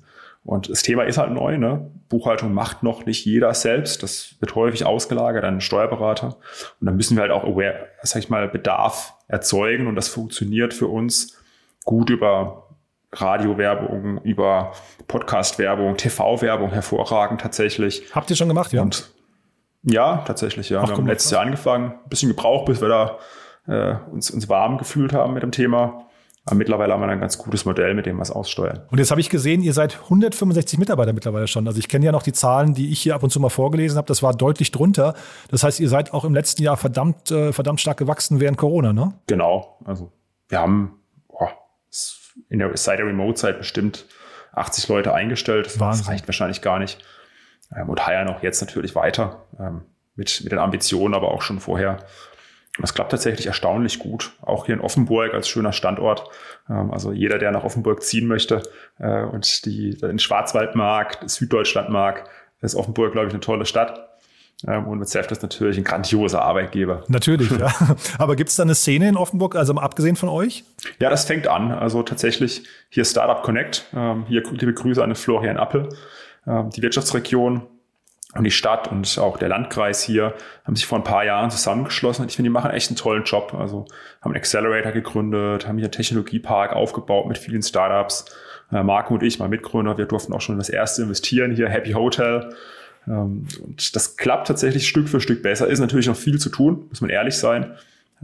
Und 0.44 0.68
das 0.68 0.82
Thema 0.82 1.04
ist 1.04 1.18
halt 1.18 1.30
neu, 1.30 1.56
ne? 1.56 1.88
Buchhaltung 2.08 2.52
macht 2.52 2.82
noch 2.82 3.06
nicht 3.06 3.24
jeder 3.24 3.54
selbst. 3.54 4.02
Das 4.02 4.34
wird 4.40 4.54
häufig 4.56 4.84
ausgelagert 4.84 5.44
an 5.44 5.60
Steuerberater. 5.60 6.36
Und 6.80 6.86
dann 6.86 6.96
müssen 6.96 7.16
wir 7.16 7.22
halt 7.22 7.30
auch 7.30 7.44
aware, 7.44 7.86
sag 8.02 8.18
ich 8.18 8.28
mal, 8.28 8.48
Bedarf 8.48 9.14
erzeugen. 9.32 9.88
Und 9.88 9.96
das 9.96 10.08
funktioniert 10.08 10.74
für 10.74 10.86
uns 10.86 11.36
gut 11.84 12.10
über 12.10 12.68
Radiowerbung, 13.12 14.22
über 14.22 14.72
Podcast-Werbung, 15.08 15.96
TV-Werbung 15.96 16.70
hervorragend 16.70 17.40
tatsächlich. 17.40 18.04
Habt 18.14 18.30
ihr 18.30 18.36
schon 18.36 18.48
gemacht, 18.48 18.72
ja? 18.72 18.82
Und 18.82 19.10
ja, 19.82 20.18
tatsächlich, 20.26 20.70
ja. 20.70 20.82
Ach, 20.82 20.88
wir 20.88 20.96
haben 20.96 21.06
letztes 21.06 21.32
Jahr 21.32 21.42
angefangen, 21.42 21.92
ein 21.92 22.08
bisschen 22.08 22.28
gebraucht, 22.28 22.66
bis 22.66 22.80
wir 22.80 22.88
da 22.88 23.18
äh, 23.66 23.96
uns, 24.10 24.30
uns 24.30 24.48
warm 24.48 24.78
gefühlt 24.78 25.12
haben 25.12 25.34
mit 25.34 25.42
dem 25.42 25.50
Thema. 25.50 26.06
Aber 26.44 26.56
mittlerweile 26.56 26.92
haben 26.92 27.00
wir 27.00 27.08
ein 27.08 27.20
ganz 27.20 27.38
gutes 27.38 27.64
Modell, 27.64 27.94
mit 27.94 28.06
dem 28.06 28.16
wir 28.16 28.22
es 28.22 28.32
aussteuern. 28.32 28.80
Und 28.90 28.98
jetzt 28.98 29.12
habe 29.12 29.20
ich 29.20 29.30
gesehen, 29.30 29.62
ihr 29.62 29.72
seid 29.72 30.00
165 30.02 30.76
Mitarbeiter 30.78 31.12
mittlerweile 31.12 31.46
schon. 31.46 31.66
Also 31.68 31.78
ich 31.78 31.88
kenne 31.88 32.04
ja 32.04 32.10
noch 32.10 32.24
die 32.24 32.32
Zahlen, 32.32 32.74
die 32.74 32.90
ich 32.90 33.00
hier 33.00 33.14
ab 33.14 33.22
und 33.22 33.30
zu 33.30 33.38
mal 33.38 33.48
vorgelesen 33.48 33.96
habe. 33.96 34.08
Das 34.08 34.24
war 34.24 34.34
deutlich 34.34 34.72
drunter. 34.72 35.14
Das 35.50 35.62
heißt, 35.62 35.78
ihr 35.78 35.88
seid 35.88 36.12
auch 36.12 36.24
im 36.24 36.34
letzten 36.34 36.62
Jahr 36.62 36.76
verdammt, 36.76 37.30
äh, 37.30 37.52
verdammt 37.52 37.80
stark 37.80 37.96
gewachsen 37.96 38.40
während 38.40 38.58
Corona, 38.58 38.92
ne? 38.92 39.14
Genau. 39.28 39.78
Also 39.84 40.10
wir 40.48 40.58
haben 40.58 40.98
oh, 41.28 41.46
in 42.48 42.58
der, 42.58 42.76
seit 42.76 42.98
der 42.98 43.06
Remote-Zeit 43.06 43.58
bestimmt 43.58 44.06
80 44.52 44.88
Leute 44.88 45.14
eingestellt. 45.14 45.76
Das, 45.78 46.08
reicht 46.08 46.26
wahrscheinlich 46.26 46.60
gar 46.60 46.80
nicht. 46.80 47.04
Ähm, 47.74 47.88
und 47.88 48.04
heiern 48.04 48.28
auch 48.28 48.42
jetzt 48.42 48.60
natürlich 48.60 48.96
weiter 48.96 49.46
ähm, 49.60 49.82
mit, 50.16 50.40
mit 50.42 50.50
den 50.50 50.58
Ambitionen, 50.58 51.14
aber 51.14 51.30
auch 51.30 51.42
schon 51.42 51.60
vorher 51.60 51.98
das 52.78 52.94
klappt 52.94 53.10
tatsächlich 53.10 53.46
erstaunlich 53.46 53.98
gut. 53.98 54.32
Auch 54.40 54.66
hier 54.66 54.74
in 54.74 54.80
Offenburg 54.80 55.34
als 55.34 55.48
schöner 55.48 55.72
Standort. 55.72 56.24
Ähm, 56.70 56.90
also 56.90 57.12
jeder, 57.12 57.38
der 57.38 57.50
nach 57.50 57.64
Offenburg 57.64 58.02
ziehen 58.02 58.26
möchte 58.26 58.62
äh, 58.98 59.22
und 59.22 59.66
die, 59.66 59.96
den 59.96 60.18
Schwarzwald 60.18 60.74
mag, 60.74 61.18
Süddeutschland 61.26 61.90
mag, 61.90 62.28
ist 62.60 62.74
Offenburg, 62.74 63.12
glaube 63.12 63.28
ich, 63.28 63.34
eine 63.34 63.40
tolle 63.40 63.66
Stadt. 63.66 64.08
Ähm, 64.66 64.86
und 64.86 65.00
mit 65.00 65.08
Seft 65.08 65.30
ist 65.32 65.42
natürlich 65.42 65.76
ein 65.76 65.84
grandioser 65.84 66.40
Arbeitgeber. 66.40 67.04
Natürlich, 67.08 67.50
ja. 67.58 67.74
Aber 68.16 68.36
gibt 68.36 68.48
es 68.48 68.56
da 68.56 68.62
eine 68.62 68.74
Szene 68.74 69.08
in 69.08 69.16
Offenburg, 69.16 69.54
also 69.54 69.74
abgesehen 69.74 70.16
von 70.16 70.30
euch? 70.30 70.64
Ja, 70.98 71.10
das 71.10 71.26
fängt 71.26 71.48
an. 71.48 71.72
Also 71.72 72.02
tatsächlich 72.02 72.62
hier 72.88 73.04
Startup 73.04 73.42
Connect. 73.42 73.84
Ähm, 73.94 74.24
hier 74.28 74.42
liebe 74.50 74.72
Grüße 74.72 75.02
an 75.02 75.14
Florian 75.14 75.56
Appel. 75.56 75.88
Die 76.44 76.82
Wirtschaftsregion 76.82 77.68
und 78.34 78.44
die 78.44 78.50
Stadt 78.50 78.90
und 78.90 79.18
auch 79.18 79.36
der 79.36 79.48
Landkreis 79.48 80.02
hier 80.02 80.34
haben 80.64 80.74
sich 80.74 80.86
vor 80.86 80.98
ein 80.98 81.04
paar 81.04 81.24
Jahren 81.24 81.50
zusammengeschlossen. 81.50 82.22
Und 82.22 82.30
ich 82.30 82.36
finde, 82.36 82.48
die 82.48 82.52
machen 82.52 82.70
echt 82.70 82.88
einen 82.88 82.96
tollen 82.96 83.24
Job. 83.24 83.54
Also 83.58 83.84
haben 84.22 84.30
einen 84.30 84.36
Accelerator 84.36 84.92
gegründet, 84.92 85.66
haben 85.66 85.76
hier 85.76 85.86
einen 85.86 85.92
Technologiepark 85.92 86.72
aufgebaut 86.72 87.28
mit 87.28 87.36
vielen 87.36 87.62
Startups. 87.62 88.24
Äh, 88.72 88.82
Marco 88.82 89.14
und 89.14 89.22
ich, 89.22 89.38
mein 89.38 89.50
Mitgründer, 89.50 89.98
wir 89.98 90.06
durften 90.06 90.32
auch 90.32 90.40
schon 90.40 90.56
das 90.56 90.70
erste 90.70 91.02
investieren 91.02 91.52
hier, 91.52 91.68
Happy 91.68 91.92
Hotel. 91.92 92.54
Ähm, 93.06 93.46
und 93.62 93.94
das 93.94 94.16
klappt 94.16 94.46
tatsächlich 94.46 94.88
Stück 94.88 95.10
für 95.10 95.20
Stück 95.20 95.42
besser. 95.42 95.66
Ist 95.66 95.80
natürlich 95.80 96.06
noch 96.06 96.16
viel 96.16 96.38
zu 96.38 96.48
tun, 96.48 96.86
muss 96.88 97.02
man 97.02 97.10
ehrlich 97.10 97.36
sein. 97.36 97.76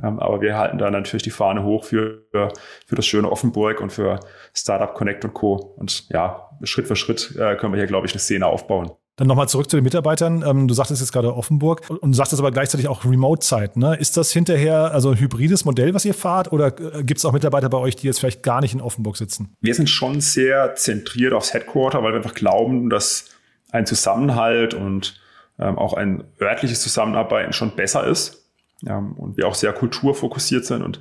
Ähm, 0.02 0.20
aber 0.20 0.40
wir 0.40 0.56
halten 0.56 0.78
da 0.78 0.90
natürlich 0.90 1.24
die 1.24 1.30
Fahne 1.30 1.64
hoch 1.64 1.84
für, 1.84 2.22
für 2.32 2.94
das 2.94 3.04
schöne 3.04 3.30
Offenburg 3.30 3.82
und 3.82 3.92
für 3.92 4.20
Startup 4.54 4.94
Connect 4.94 5.26
und 5.26 5.34
Co. 5.34 5.74
Und 5.76 6.08
ja, 6.08 6.48
Schritt 6.62 6.86
für 6.86 6.96
Schritt 6.96 7.36
äh, 7.36 7.56
können 7.56 7.74
wir 7.74 7.78
hier, 7.78 7.86
glaube 7.86 8.06
ich, 8.06 8.14
eine 8.14 8.20
Szene 8.20 8.46
aufbauen. 8.46 8.92
Dann 9.18 9.26
nochmal 9.26 9.48
zurück 9.48 9.68
zu 9.68 9.76
den 9.76 9.82
Mitarbeitern. 9.82 10.44
Ähm, 10.46 10.68
du 10.68 10.74
sagtest 10.74 11.02
jetzt 11.02 11.12
gerade 11.12 11.34
Offenburg 11.34 11.82
und 11.90 12.14
sagtest 12.14 12.40
aber 12.40 12.52
gleichzeitig 12.52 12.86
auch 12.86 13.04
Remote-Zeit. 13.04 13.76
Ne? 13.76 13.96
Ist 13.96 14.16
das 14.16 14.32
hinterher 14.32 14.92
also 14.92 15.10
ein 15.10 15.18
hybrides 15.18 15.64
Modell, 15.64 15.92
was 15.92 16.04
ihr 16.04 16.14
fahrt? 16.14 16.52
Oder 16.52 16.68
äh, 16.68 17.02
gibt 17.02 17.18
es 17.18 17.24
auch 17.24 17.32
Mitarbeiter 17.32 17.68
bei 17.68 17.78
euch, 17.78 17.96
die 17.96 18.06
jetzt 18.06 18.20
vielleicht 18.20 18.44
gar 18.44 18.60
nicht 18.60 18.74
in 18.74 18.80
Offenburg 18.80 19.16
sitzen? 19.16 19.56
Wir 19.60 19.74
sind 19.74 19.90
schon 19.90 20.20
sehr 20.20 20.76
zentriert 20.76 21.32
aufs 21.32 21.52
Headquarter, 21.52 22.02
weil 22.04 22.12
wir 22.12 22.18
einfach 22.18 22.34
glauben, 22.34 22.90
dass 22.90 23.24
ein 23.72 23.86
Zusammenhalt 23.86 24.72
und 24.72 25.20
ähm, 25.58 25.76
auch 25.76 25.94
ein 25.94 26.22
örtliches 26.40 26.80
Zusammenarbeiten 26.80 27.52
schon 27.52 27.74
besser 27.74 28.06
ist. 28.06 28.48
Ähm, 28.86 29.14
und 29.14 29.36
wir 29.36 29.48
auch 29.48 29.56
sehr 29.56 29.72
kulturfokussiert 29.72 30.64
sind. 30.64 30.82
Und 30.82 31.00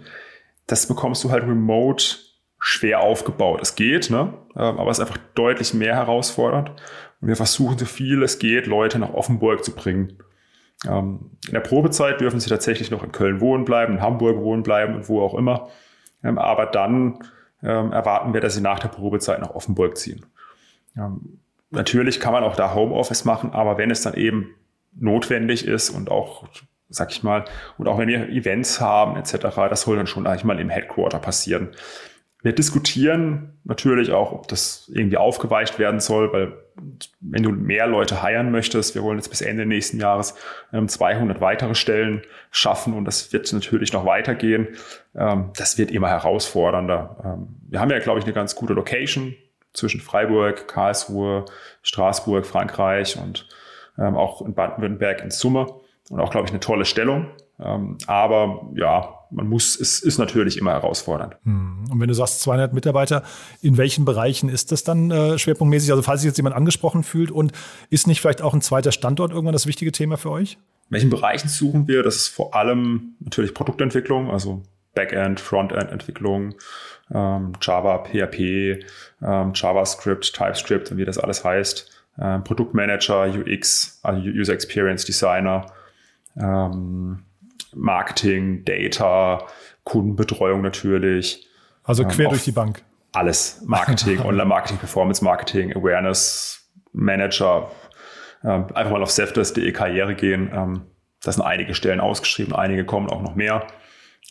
das 0.66 0.88
bekommst 0.88 1.24
du 1.24 1.30
halt 1.30 1.44
remote 1.44 2.16
schwer 2.60 3.02
aufgebaut. 3.02 3.62
Es 3.62 3.76
geht, 3.76 4.10
ne? 4.10 4.34
Aber 4.56 4.90
es 4.90 4.98
ist 4.98 5.02
einfach 5.02 5.20
deutlich 5.36 5.76
mehr 5.76 5.94
herausfordernd. 5.94 6.72
Wir 7.22 7.36
versuchen 7.36 7.78
so 7.78 7.86
viel 7.86 8.22
es 8.24 8.40
geht, 8.40 8.68
Leute 8.68 9.00
nach 9.00 9.14
Offenburg 9.14 9.64
zu 9.64 9.74
bringen. 9.74 10.18
Ähm, 10.88 11.32
in 11.48 11.54
der 11.54 11.62
Probezeit 11.62 12.22
dürfen 12.22 12.40
sie 12.40 12.50
tatsächlich 12.50 12.92
noch 12.92 13.04
in 13.04 13.12
Köln 13.12 13.42
wohnen 13.42 13.66
bleiben, 13.66 13.94
in 13.94 14.02
Hamburg 14.02 14.38
wohnen 14.38 14.64
bleiben 14.64 14.96
und 14.96 15.10
wo 15.10 15.22
auch 15.22 15.34
immer. 15.34 15.70
Ähm, 16.24 16.38
aber 16.38 16.68
dann 16.68 17.20
ähm, 17.64 17.92
erwarten 17.92 18.34
wir, 18.34 18.42
dass 18.42 18.54
sie 18.54 18.62
nach 18.62 18.80
der 18.80 18.90
Probezeit 18.90 19.40
nach 19.40 19.56
Offenburg 19.56 19.98
ziehen. 19.98 20.26
natürlich 21.70 22.20
kann 22.20 22.34
man 22.34 22.44
auch 22.44 22.56
da 22.56 22.74
Homeoffice 22.74 23.26
machen, 23.26 23.52
aber 23.52 23.78
wenn 23.78 23.92
es 23.92 24.02
dann 24.02 24.16
eben 24.16 24.56
notwendig 24.96 25.68
ist 25.68 25.90
und 25.90 26.10
auch, 26.10 26.48
sag 26.90 27.12
ich 27.12 27.24
mal, 27.24 27.46
und 27.78 27.88
auch 27.88 27.98
wenn 27.98 28.08
wir 28.08 28.30
Events 28.30 28.82
haben 28.82 29.16
etc., 29.16 29.38
das 29.70 29.82
soll 29.82 29.98
dann 29.98 30.08
schon 30.08 30.26
eigentlich 30.26 30.44
mal 30.44 30.60
im 30.60 30.70
Headquarter 30.70 31.20
passieren. 31.20 31.70
Wir 32.44 32.54
diskutieren 32.54 33.60
natürlich 33.64 34.12
auch, 34.12 34.32
ob 34.32 34.48
das 34.48 34.90
irgendwie 34.94 35.18
aufgeweicht 35.18 35.80
werden 35.80 36.00
soll, 36.00 36.32
weil 36.32 36.54
wenn 37.20 37.44
du 37.44 37.52
mehr 37.52 37.88
Leute 37.88 38.22
heiren 38.22 38.52
möchtest, 38.52 38.94
wir 38.94 39.02
wollen 39.02 39.18
jetzt 39.18 39.30
bis 39.30 39.42
Ende 39.42 39.66
nächsten 39.66 40.00
Jahres 40.00 40.36
ähm, 40.72 40.88
200 40.88 41.42
weitere 41.42 41.74
Stellen 41.74 42.22
schaffen 42.52 42.94
und 42.94 43.06
das 43.06 43.34
wird 43.34 43.52
natürlich 43.52 43.94
noch 43.94 44.06
weitergehen. 44.06 44.68
Ähm, 45.16 45.50
das 45.58 45.78
wird 45.78 45.90
immer 45.92 46.10
herausfordernder. 46.10 47.18
Ähm, 47.26 47.48
wir 47.70 47.80
haben 47.80 47.90
ja, 47.90 48.00
glaube 48.00 48.20
ich, 48.20 48.26
eine 48.26 48.34
ganz 48.34 48.56
gute 48.56 48.74
Location 48.74 49.36
zwischen 49.74 50.00
Freiburg, 50.00 50.68
Karlsruhe, 50.68 51.46
Straßburg, 51.82 52.46
Frankreich 52.46 53.18
und 53.18 53.48
ähm, 53.98 54.16
auch 54.16 54.42
in 54.42 54.54
Baden-Württemberg 54.54 55.22
in 55.22 55.32
Summe 55.32 55.68
und 56.10 56.20
auch, 56.20 56.30
glaube 56.30 56.46
ich, 56.46 56.52
eine 56.52 56.60
tolle 56.60 56.86
Stellung. 56.86 57.32
Ähm, 57.60 57.98
aber 58.06 58.70
ja, 58.76 59.17
man 59.32 59.48
muss, 59.48 59.80
es 59.80 60.02
ist 60.02 60.18
natürlich 60.18 60.58
immer 60.58 60.72
herausfordernd. 60.72 61.38
Hm. 61.44 61.86
Und 61.92 62.00
wenn 62.00 62.08
du 62.08 62.14
sagst 62.14 62.42
200 62.42 62.74
Mitarbeiter, 62.74 63.24
in 63.62 63.78
welchen 63.78 64.06
Bereichen 64.06 64.50
ist 64.50 64.72
das 64.72 64.84
dann 64.84 65.12
äh, 65.12 65.38
schwerpunktmäßig? 65.38 65.92
Also 65.92 66.02
falls 66.02 66.22
sich 66.22 66.30
jetzt 66.30 66.38
jemand 66.38 66.56
angesprochen 66.56 67.04
fühlt 67.04 67.32
und 67.32 67.52
ist 67.90 68.08
nicht 68.08 68.22
vielleicht 68.22 68.42
auch 68.42 68.54
ein 68.54 68.62
zweiter 68.62 68.92
Standort 68.92 69.32
irgendwann 69.32 69.54
das 69.54 69.68
wichtige 69.68 69.92
Thema 69.92 70.18
für 70.18 70.32
euch? 70.32 70.58
In 70.90 70.94
welchen 70.94 71.10
Bereichen 71.10 71.50
suchen 71.50 71.88
wir? 71.88 72.04
Das 72.04 72.16
ist 72.16 72.28
vor 72.28 72.56
allem 72.56 73.16
natürlich 73.20 73.54
Produktentwicklung, 73.54 74.32
also 74.32 74.64
Backend, 74.94 75.40
Frontend-Entwicklung, 75.40 76.56
ähm, 77.14 77.54
Java, 77.62 78.04
PHP, 78.06 78.84
ähm, 79.22 79.52
JavaScript, 79.54 80.34
TypeScript 80.34 80.92
und 80.92 80.98
wie 80.98 81.06
das 81.06 81.18
alles 81.18 81.44
heißt. 81.44 81.92
Ähm, 82.20 82.44
Produktmanager, 82.44 83.28
UX, 83.28 84.00
also 84.02 84.22
User 84.22 84.54
Experience 84.54 85.06
Designer, 85.06 85.68
ähm, 86.36 87.27
Marketing, 87.76 88.66
Data, 88.66 89.46
Kundenbetreuung 89.84 90.62
natürlich. 90.62 91.48
Also 91.84 92.04
quer 92.04 92.26
ähm, 92.26 92.32
durch 92.32 92.44
die 92.44 92.52
Bank. 92.52 92.84
Alles. 93.14 93.62
Marketing, 93.66 94.20
Online-Marketing, 94.26 94.78
Performance-Marketing, 94.78 95.76
Awareness, 95.76 96.70
Manager. 96.92 97.72
Ähm, 98.44 98.66
einfach 98.74 98.92
mal 98.92 99.02
auf 99.02 99.12
seftes.de 99.12 99.72
Karriere 99.72 100.16
gehen. 100.16 100.52
Ähm, 100.54 100.82
da 101.24 101.32
sind 101.32 101.44
einige 101.44 101.74
Stellen 101.74 102.00
ausgeschrieben, 102.00 102.54
einige 102.54 102.86
kommen 102.86 103.10
auch 103.10 103.22
noch 103.22 103.36
mehr. 103.36 103.66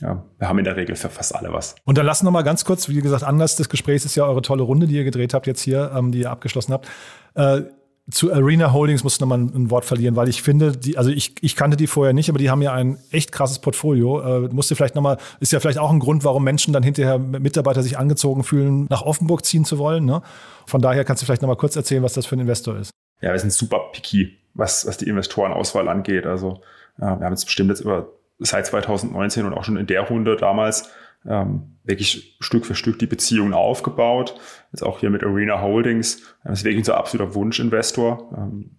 ja, 0.01 0.25
wir 0.39 0.49
haben 0.49 0.59
in 0.59 0.65
der 0.65 0.77
Regel 0.77 0.95
für 0.95 1.09
fast 1.09 1.35
alle 1.35 1.53
was. 1.53 1.75
Und 1.85 1.99
dann 1.99 2.07
lassen 2.07 2.27
wir 2.27 2.31
mal 2.31 2.43
ganz 2.43 2.65
kurz, 2.65 2.89
wie 2.89 3.01
gesagt, 3.01 3.25
Anlass 3.25 3.57
des 3.57 3.69
Gesprächs 3.69 4.05
ist 4.05 4.15
ja 4.15 4.25
eure 4.25 4.43
tolle 4.43 4.63
Runde, 4.63 4.87
die 4.87 4.95
ihr 4.97 5.05
gedreht 5.05 5.35
habt 5.35 5.47
jetzt 5.47 5.63
hier, 5.63 5.93
ähm, 5.95 6.13
die 6.13 6.21
ihr 6.21 6.31
abgeschlossen 6.31 6.73
habt. 6.73 6.89
Äh, 7.35 7.63
zu 8.11 8.33
Arena 8.33 8.73
Holdings 8.73 9.03
muss 9.03 9.19
noch 9.19 9.27
mal 9.27 9.39
ein, 9.39 9.71
Wort 9.71 9.85
verlieren, 9.85 10.15
weil 10.15 10.29
ich 10.29 10.41
finde, 10.41 10.77
die, 10.77 10.97
also 10.97 11.11
ich, 11.11 11.35
ich 11.41 11.57
kannte 11.57 11.77
die 11.77 11.89
vorher 11.89 12.13
nicht, 12.13 12.29
aber 12.29 12.39
die 12.39 12.51
haben 12.51 12.63
ja 12.63 12.73
ein 12.73 12.99
echt 13.11 13.33
krasses 13.33 13.59
Portfolio. 13.59 14.47
Äh, 14.47 14.49
musste 14.53 14.77
vielleicht 14.77 14.95
noch 14.95 15.03
mal, 15.03 15.19
ist 15.41 15.53
ja 15.53 15.59
vielleicht 15.59 15.79
auch 15.79 15.91
ein 15.91 15.99
Grund, 15.99 16.23
warum 16.23 16.45
Menschen 16.45 16.73
dann 16.73 16.85
hinterher 16.85 17.19
Mitarbeiter 17.19 17.83
sich 17.83 17.99
angezogen 17.99 18.45
fühlen, 18.45 18.87
nach 18.91 19.03
Offenburg 19.03 19.45
ziehen 19.45 19.65
zu 19.65 19.79
wollen. 19.79 20.05
Ne? 20.05 20.23
Von 20.67 20.81
daher 20.81 21.05
kannst 21.05 21.23
du 21.23 21.27
vielleicht 21.27 21.43
noch 21.43 21.49
mal 21.49 21.57
kurz 21.57 21.75
erzählen, 21.75 22.03
was 22.03 22.13
das 22.13 22.27
für 22.27 22.37
ein 22.37 22.41
Investor 22.41 22.77
ist. 22.77 22.91
Ja, 23.21 23.33
wir 23.33 23.39
sind 23.41 23.53
super 23.53 23.81
picky, 23.93 24.39
was, 24.55 24.87
was 24.87 24.99
die 24.99 25.09
Investorenauswahl 25.09 25.89
angeht. 25.89 26.27
Also 26.27 26.61
äh, 26.99 27.03
wir 27.03 27.25
haben 27.25 27.33
jetzt 27.33 27.47
bestimmt 27.47 27.71
jetzt 27.71 27.81
über 27.81 28.09
seit 28.39 28.67
2019 28.67 29.47
und 29.47 29.55
auch 29.55 29.65
schon 29.65 29.77
in 29.77 29.87
der 29.87 30.03
Runde 30.03 30.37
damals 30.37 30.91
ähm, 31.25 31.77
wirklich 31.85 32.37
Stück 32.41 32.67
für 32.67 32.75
Stück 32.75 32.99
die 32.99 33.07
Beziehungen 33.07 33.55
aufgebaut. 33.55 34.39
Jetzt 34.73 34.83
auch 34.83 35.01
hier 35.01 35.11
mit 35.11 35.23
Arena 35.23 35.61
Holdings. 35.61 36.23
Das 36.45 36.61
ist 36.61 36.65
wirklich 36.65 36.79
unser 36.79 36.97
absoluter 36.97 37.35
Wunschinvestor. 37.35 38.33
Ähm, 38.37 38.77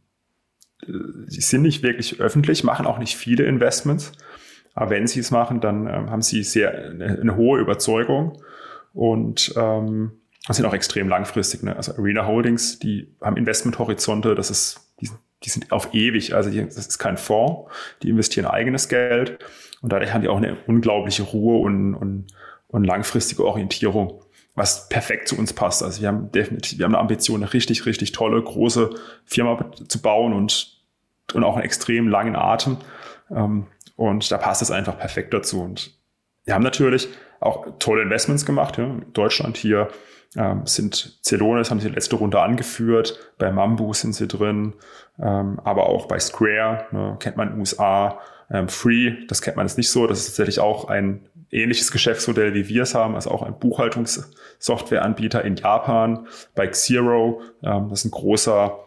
sie 1.28 1.42
sind 1.42 1.62
nicht 1.62 1.84
wirklich 1.84 2.20
öffentlich, 2.20 2.64
machen 2.64 2.86
auch 2.86 3.00
nicht 3.00 3.16
viele 3.16 3.46
Investments. 3.46 4.12
Aber 4.74 4.92
wenn 4.92 5.08
sie 5.08 5.22
es 5.22 5.32
machen, 5.32 5.60
dann 5.60 5.88
ähm, 5.88 6.12
haben 6.12 6.22
sie 6.22 6.44
sehr 6.44 6.74
eine, 6.74 7.20
eine 7.20 7.36
hohe 7.36 7.60
Überzeugung 7.60 8.42
und 8.94 9.54
ähm, 9.58 10.12
sind 10.50 10.66
auch 10.66 10.74
extrem 10.74 11.10
langfristig. 11.10 11.64
Ne? 11.64 11.76
Also 11.76 11.94
Arena 11.94 12.26
Holdings, 12.26 12.80
die 12.80 13.16
haben 13.22 13.38
Investmenthorizonte, 13.38 14.36
das 14.36 14.52
ist, 14.52 14.80
die, 15.02 15.10
die 15.44 15.50
sind 15.50 15.72
auf 15.72 15.94
ewig. 15.94 16.36
Also 16.36 16.50
die, 16.50 16.64
das 16.64 16.78
ist 16.78 17.00
kein 17.00 17.18
Fonds, 17.18 17.72
die 18.04 18.10
investieren 18.10 18.46
eigenes 18.46 18.88
Geld 18.88 19.40
und 19.82 19.92
dadurch 19.92 20.14
haben 20.14 20.22
die 20.22 20.28
auch 20.28 20.38
eine 20.38 20.58
unglaubliche 20.68 21.24
Ruhe 21.24 21.60
und, 21.60 21.94
und, 21.96 22.28
und 22.68 22.84
langfristige 22.84 23.46
Orientierung, 23.46 24.22
was 24.56 24.90
perfekt 24.90 25.28
zu 25.28 25.38
uns 25.38 25.54
passt. 25.54 25.84
Also 25.84 26.02
wir 26.02 26.08
haben 26.08 26.32
definitiv, 26.32 26.80
wir 26.80 26.86
haben 26.86 26.96
eine 26.96 27.02
Ambition, 27.02 27.44
eine 27.44 27.54
richtig, 27.54 27.86
richtig 27.86 28.12
tolle, 28.12 28.42
große 28.42 28.90
Firma 29.26 29.72
zu 29.88 30.02
bauen 30.02 30.34
und, 30.34 30.82
und 31.34 31.44
auch 31.44 31.56
einen 31.56 31.66
extrem 31.66 32.08
langen 32.08 32.36
Atem. 32.36 32.78
Ähm, 33.30 33.68
und 33.96 34.32
da 34.32 34.38
passt 34.38 34.62
es 34.62 34.72
einfach 34.72 34.98
perfekt 34.98 35.34
dazu. 35.34 35.62
Und 35.62 35.92
wir 36.46 36.54
haben 36.54 36.64
natürlich 36.64 37.10
auch 37.40 37.68
tolle 37.80 38.04
Investments 38.04 38.46
gemacht. 38.46 38.78
Ja. 38.78 38.86
In 38.86 39.14
Deutschland 39.14 39.58
hier 39.58 39.90
ähm, 40.36 40.66
sind 40.66 41.20
Celonis, 41.24 41.72
haben 41.72 41.80
sie 41.80 41.90
letzte 41.90 42.16
Runde 42.16 42.40
angeführt. 42.42 43.20
Bei 43.38 43.52
Mambu 43.52 43.94
sind 43.94 44.14
sie 44.14 44.28
drin. 44.28 44.74
Ähm, 45.20 45.60
aber 45.64 45.88
auch 45.88 46.08
bei 46.08 46.20
Square, 46.20 46.88
ne, 46.92 47.18
kennt 47.20 47.38
man 47.38 47.48
in 47.48 47.54
den 47.56 47.60
USA. 47.60 48.20
Ähm, 48.50 48.70
Free, 48.70 49.26
das 49.28 49.42
kennt 49.42 49.58
man 49.58 49.66
jetzt 49.66 49.78
nicht 49.78 49.90
so. 49.90 50.08
Das 50.08 50.20
ist 50.20 50.28
tatsächlich 50.28 50.60
auch 50.60 50.88
ein 50.88 51.28
ähnliches 51.52 51.92
Geschäftsmodell, 51.92 52.54
wie 52.54 52.68
wir 52.68 52.84
es 52.84 52.96
haben, 52.96 53.16
also 53.16 53.32
auch 53.32 53.44
ein 53.44 53.58
Buchhaltungssoftwareanbieter 53.60 55.44
in 55.44 55.56
Japan. 55.56 56.28
Bei 56.56 56.68
Xero, 56.68 57.42
ähm, 57.64 57.90
das 57.90 58.00
ist 58.00 58.06
ein 58.06 58.12
großer, 58.12 58.78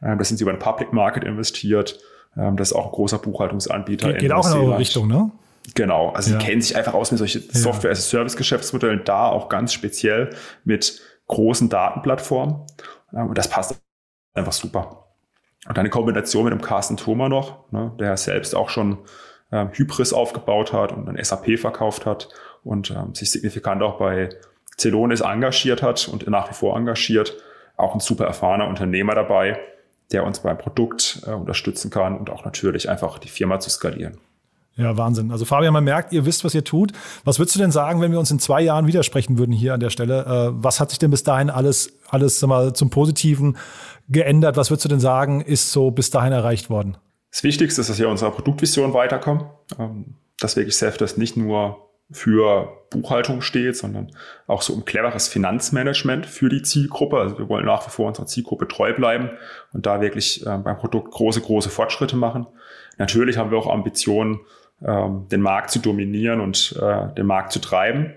äh, 0.00 0.16
das 0.16 0.28
sind 0.28 0.36
sie 0.38 0.42
über 0.42 0.52
den 0.52 0.58
Public 0.58 0.92
Market 0.92 1.24
investiert. 1.24 1.98
Ähm, 2.36 2.56
das 2.56 2.70
ist 2.70 2.76
auch 2.76 2.86
ein 2.86 2.92
großer 2.92 3.18
Buchhaltungsanbieter. 3.18 4.12
Geht, 4.12 4.20
geht 4.20 4.32
auch 4.32 4.46
in 4.46 4.58
eure 4.58 4.78
Richtung, 4.78 5.08
ne? 5.08 5.30
Genau, 5.74 6.10
also 6.10 6.32
ja. 6.32 6.38
die 6.38 6.46
kennen 6.46 6.62
sich 6.62 6.76
einfach 6.76 6.94
aus 6.94 7.10
mit 7.10 7.18
solchen 7.18 7.42
Software-as-a-Service-Geschäftsmodellen, 7.50 9.02
da 9.04 9.28
auch 9.28 9.48
ganz 9.48 9.72
speziell 9.72 10.30
mit 10.64 11.00
großen 11.26 11.68
Datenplattformen. 11.68 12.62
Ähm, 13.12 13.28
und 13.28 13.38
das 13.38 13.48
passt 13.48 13.78
einfach 14.34 14.52
super. 14.52 15.07
Und 15.66 15.76
dann 15.76 15.82
eine 15.82 15.90
Kombination 15.90 16.44
mit 16.44 16.52
dem 16.52 16.60
Carsten 16.60 16.96
Thoma 16.96 17.28
noch, 17.28 17.70
ne, 17.72 17.92
der 17.98 18.16
selbst 18.16 18.54
auch 18.54 18.68
schon 18.68 18.98
ähm, 19.50 19.70
Hybris 19.72 20.12
aufgebaut 20.12 20.72
hat 20.72 20.92
und 20.92 21.06
dann 21.06 21.22
SAP 21.22 21.58
verkauft 21.58 22.06
hat 22.06 22.28
und 22.62 22.90
ähm, 22.90 23.14
sich 23.14 23.30
signifikant 23.30 23.82
auch 23.82 23.98
bei 23.98 24.30
Celonis 24.78 25.20
engagiert 25.20 25.82
hat 25.82 26.08
und 26.08 26.26
nach 26.28 26.50
wie 26.50 26.54
vor 26.54 26.76
engagiert. 26.76 27.36
Auch 27.76 27.94
ein 27.94 28.00
super 28.00 28.26
erfahrener 28.26 28.68
Unternehmer 28.68 29.14
dabei, 29.14 29.58
der 30.12 30.24
uns 30.24 30.40
beim 30.40 30.58
Produkt 30.58 31.22
äh, 31.26 31.30
unterstützen 31.30 31.90
kann 31.90 32.16
und 32.16 32.30
auch 32.30 32.44
natürlich 32.44 32.88
einfach 32.88 33.18
die 33.18 33.28
Firma 33.28 33.60
zu 33.60 33.70
skalieren. 33.70 34.18
Ja, 34.78 34.96
Wahnsinn. 34.96 35.32
Also 35.32 35.44
Fabian, 35.44 35.72
man 35.72 35.82
merkt, 35.82 36.12
ihr 36.12 36.24
wisst, 36.24 36.44
was 36.44 36.54
ihr 36.54 36.62
tut. 36.62 36.92
Was 37.24 37.38
würdest 37.40 37.56
du 37.56 37.60
denn 37.60 37.72
sagen, 37.72 38.00
wenn 38.00 38.12
wir 38.12 38.20
uns 38.20 38.30
in 38.30 38.38
zwei 38.38 38.62
Jahren 38.62 38.86
widersprechen 38.86 39.36
würden 39.36 39.52
hier 39.52 39.74
an 39.74 39.80
der 39.80 39.90
Stelle? 39.90 40.24
Äh, 40.24 40.62
was 40.62 40.78
hat 40.78 40.90
sich 40.90 41.00
denn 41.00 41.10
bis 41.10 41.24
dahin 41.24 41.50
alles, 41.50 41.92
alles 42.08 42.40
mal, 42.42 42.72
zum 42.72 42.88
Positiven 42.88 43.56
geändert? 44.08 44.56
Was 44.56 44.70
würdest 44.70 44.84
du 44.84 44.88
denn 44.88 45.00
sagen, 45.00 45.40
ist 45.40 45.72
so 45.72 45.90
bis 45.90 46.10
dahin 46.10 46.32
erreicht 46.32 46.70
worden? 46.70 46.96
Das 47.32 47.42
Wichtigste 47.42 47.80
ist, 47.80 47.90
dass 47.90 47.98
wir 47.98 48.08
unserer 48.08 48.30
Produktvision 48.30 48.94
weiterkommen. 48.94 49.46
Ähm, 49.78 50.14
dass 50.40 50.56
wirklich 50.56 50.76
Safdesk 50.76 51.18
nicht 51.18 51.36
nur 51.36 51.88
für 52.10 52.72
Buchhaltung 52.90 53.42
steht, 53.42 53.76
sondern 53.76 54.10
auch 54.46 54.62
so 54.62 54.72
um 54.72 54.84
cleveres 54.84 55.28
Finanzmanagement 55.28 56.24
für 56.24 56.48
die 56.48 56.62
Zielgruppe. 56.62 57.18
Also 57.18 57.38
wir 57.38 57.48
wollen 57.48 57.66
nach 57.66 57.86
wie 57.86 57.90
vor 57.90 58.06
unserer 58.06 58.26
Zielgruppe 58.26 58.66
treu 58.66 58.94
bleiben 58.94 59.30
und 59.74 59.84
da 59.84 60.00
wirklich 60.00 60.46
äh, 60.46 60.58
beim 60.58 60.78
Produkt 60.78 61.10
große, 61.10 61.40
große 61.40 61.68
Fortschritte 61.68 62.16
machen. 62.16 62.46
Natürlich 62.96 63.36
haben 63.36 63.50
wir 63.50 63.58
auch 63.58 63.70
Ambitionen, 63.70 64.40
ähm, 64.84 65.26
den 65.28 65.40
Markt 65.40 65.70
zu 65.70 65.80
dominieren 65.80 66.40
und 66.40 66.78
äh, 66.80 67.12
den 67.14 67.26
Markt 67.26 67.52
zu 67.52 67.60
treiben. 67.60 68.14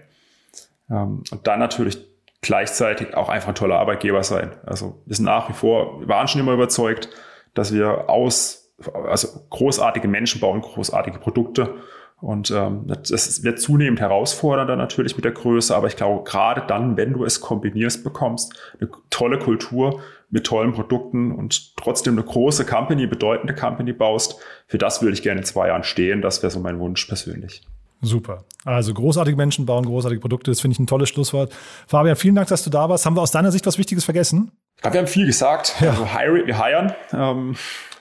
Ähm, 0.89 1.23
und 1.31 1.47
dann 1.47 1.59
natürlich 1.59 1.97
gleichzeitig 2.41 3.15
auch 3.15 3.29
einfach 3.29 3.49
ein 3.49 3.55
toller 3.55 3.79
Arbeitgeber 3.79 4.23
sein. 4.23 4.51
Also 4.65 5.01
wir 5.05 5.15
sind 5.15 5.25
nach 5.25 5.49
wie 5.49 5.53
vor, 5.53 6.01
wir 6.01 6.07
waren 6.07 6.27
schon 6.27 6.41
immer 6.41 6.53
überzeugt, 6.53 7.09
dass 7.53 7.73
wir 7.73 8.09
aus, 8.09 8.73
also 9.07 9.27
großartige 9.49 10.07
Menschen 10.07 10.41
bauen, 10.41 10.61
großartige 10.61 11.19
Produkte. 11.19 11.75
Und 12.19 12.51
ähm, 12.51 12.83
das 12.85 13.43
wird 13.43 13.59
zunehmend 13.59 13.99
herausfordernder 13.99 14.75
natürlich 14.75 15.15
mit 15.15 15.25
der 15.25 15.31
Größe, 15.31 15.75
aber 15.75 15.87
ich 15.87 15.95
glaube, 15.95 16.23
gerade 16.23 16.63
dann, 16.67 16.95
wenn 16.95 17.13
du 17.13 17.25
es 17.25 17.41
kombinierst 17.41 18.03
bekommst, 18.03 18.53
eine 18.79 18.91
tolle 19.09 19.39
Kultur 19.39 20.01
mit 20.31 20.45
tollen 20.45 20.71
Produkten 20.71 21.31
und 21.31 21.75
trotzdem 21.77 22.13
eine 22.13 22.23
große 22.23 22.65
Company, 22.65 23.05
bedeutende 23.05 23.53
Company 23.53 23.93
baust, 23.93 24.37
für 24.67 24.77
das 24.77 25.01
würde 25.01 25.13
ich 25.13 25.21
gerne 25.21 25.41
in 25.41 25.45
zwei 25.45 25.67
Jahren 25.67 25.83
stehen. 25.83 26.21
Das 26.21 26.41
wäre 26.41 26.51
so 26.51 26.59
mein 26.59 26.79
Wunsch 26.79 27.05
persönlich. 27.05 27.61
Super. 28.01 28.45
Also 28.65 28.93
großartige 28.93 29.37
Menschen 29.37 29.65
bauen 29.65 29.85
großartige 29.85 30.21
Produkte. 30.21 30.49
Das 30.49 30.61
finde 30.61 30.73
ich 30.73 30.79
ein 30.79 30.87
tolles 30.87 31.09
Schlusswort. 31.09 31.53
Fabian, 31.85 32.15
vielen 32.15 32.35
Dank, 32.35 32.47
dass 32.47 32.63
du 32.63 32.71
da 32.71 32.89
warst. 32.89 33.05
Haben 33.05 33.15
wir 33.15 33.21
aus 33.21 33.31
deiner 33.31 33.51
Sicht 33.51 33.65
was 33.67 33.77
Wichtiges 33.77 34.05
vergessen? 34.05 34.51
Ich 34.75 34.81
glaube, 34.81 34.95
wir 34.95 35.01
haben 35.01 35.07
viel 35.07 35.27
gesagt. 35.27 35.75
Ja. 35.81 35.91
Also, 35.91 36.05
wir 36.05 36.65
hiren 36.65 36.93
ähm, 37.13 37.55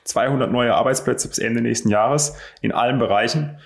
200 0.05 0.51
neue 0.51 0.75
Arbeitsplätze 0.75 1.29
bis 1.29 1.39
Ende 1.39 1.61
nächsten 1.61 1.91
Jahres 1.91 2.35
in 2.63 2.73
allen 2.73 2.99
Bereichen. 2.99 3.59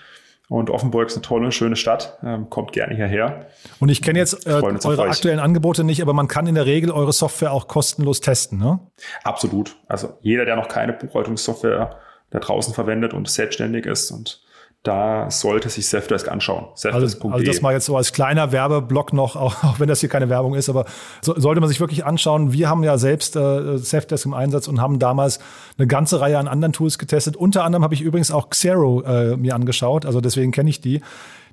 Und 0.49 0.69
Offenburg 0.69 1.07
ist 1.07 1.15
eine 1.15 1.23
tolle, 1.23 1.53
schöne 1.53 1.75
Stadt. 1.75 2.19
Ähm, 2.23 2.51
kommt 2.51 2.73
gerne 2.73 2.95
hierher. 2.95 3.47
Und 3.81 3.89
ich 3.89 4.03
kenne 4.03 4.19
jetzt 4.19 4.47
äh, 4.47 4.51
eure 4.51 5.09
aktuellen 5.09 5.41
Angebote 5.41 5.85
nicht, 5.85 6.03
aber 6.03 6.13
man 6.13 6.29
kann 6.29 6.47
in 6.47 6.55
der 6.55 6.67
Regel 6.67 6.91
eure 6.91 7.13
Software 7.13 7.53
auch 7.53 7.67
kostenlos 7.67 8.21
testen, 8.21 8.59
ne? 8.59 8.79
Absolut. 9.23 9.77
Also 9.89 10.19
jeder, 10.21 10.45
der 10.45 10.57
noch 10.57 10.69
keine 10.69 10.93
Buchhaltungssoftware 10.93 11.99
da 12.31 12.39
draußen 12.39 12.75
verwendet 12.75 13.15
und 13.15 13.29
selbstständig 13.29 13.87
ist 13.87 14.11
und 14.11 14.44
da 14.85 15.31
sollte 15.31 15.71
sich 15.71 15.89
Safdesk 15.89 16.31
anschauen. 16.31 16.67
Safdesk. 16.75 17.17
Also, 17.25 17.35
also 17.35 17.45
das 17.45 17.63
mal 17.63 17.73
jetzt 17.73 17.87
so 17.87 17.97
als 17.97 18.13
kleiner 18.13 18.53
Werbeblock 18.53 19.15
noch, 19.15 19.35
auch, 19.35 19.65
auch 19.65 19.81
wenn 19.81 19.89
das 19.89 20.01
hier 20.01 20.11
keine 20.11 20.29
Werbung 20.29 20.55
ist, 20.55 20.69
aber 20.69 20.85
so, 21.23 21.35
sollte 21.39 21.61
man 21.61 21.69
sich 21.69 21.81
wirklich 21.81 22.05
anschauen. 22.05 22.53
Wir 22.53 22.69
haben 22.69 22.85
ja 22.85 22.99
selbst 22.99 23.35
äh, 23.35 23.79
Safdesk 23.79 24.27
im 24.27 24.35
Einsatz 24.35 24.69
und 24.69 24.83
haben 24.83 24.99
damals 24.99 25.41
eine 25.79 25.87
ganze 25.87 26.21
Reihe 26.21 26.39
an 26.39 26.49
anderen 26.49 26.75
Tools 26.75 26.99
getestet. 26.99 27.35
Unter 27.35 27.65
anderem 27.65 27.83
habe 27.83 27.95
ich 27.95 28.03
übrigens 28.03 28.31
auch 28.31 28.51
Xero 28.51 29.03
äh, 29.03 29.37
mir 29.39 29.55
angeschaut, 29.55 30.05
also 30.05 30.21
deswegen 30.21 30.53
kenne 30.53 30.69
ich 30.69 30.83
die. 30.83 31.01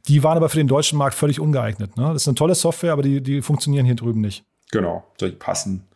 Die 0.07 0.23
waren 0.23 0.35
aber 0.35 0.49
für 0.49 0.57
den 0.57 0.67
deutschen 0.67 0.97
Markt 0.97 1.15
völlig 1.15 1.39
ungeeignet. 1.39 1.95
Ne? 1.95 2.07
Das 2.11 2.23
ist 2.23 2.27
eine 2.27 2.35
tolle 2.35 2.55
Software, 2.55 2.91
aber 2.91 3.01
die, 3.01 3.21
die 3.21 3.41
funktionieren 3.41 3.85
hier 3.85 3.95
drüben 3.95 4.19
nicht. 4.19 4.43
Genau, 4.71 5.05
die 5.21 5.29
passen 5.29 5.87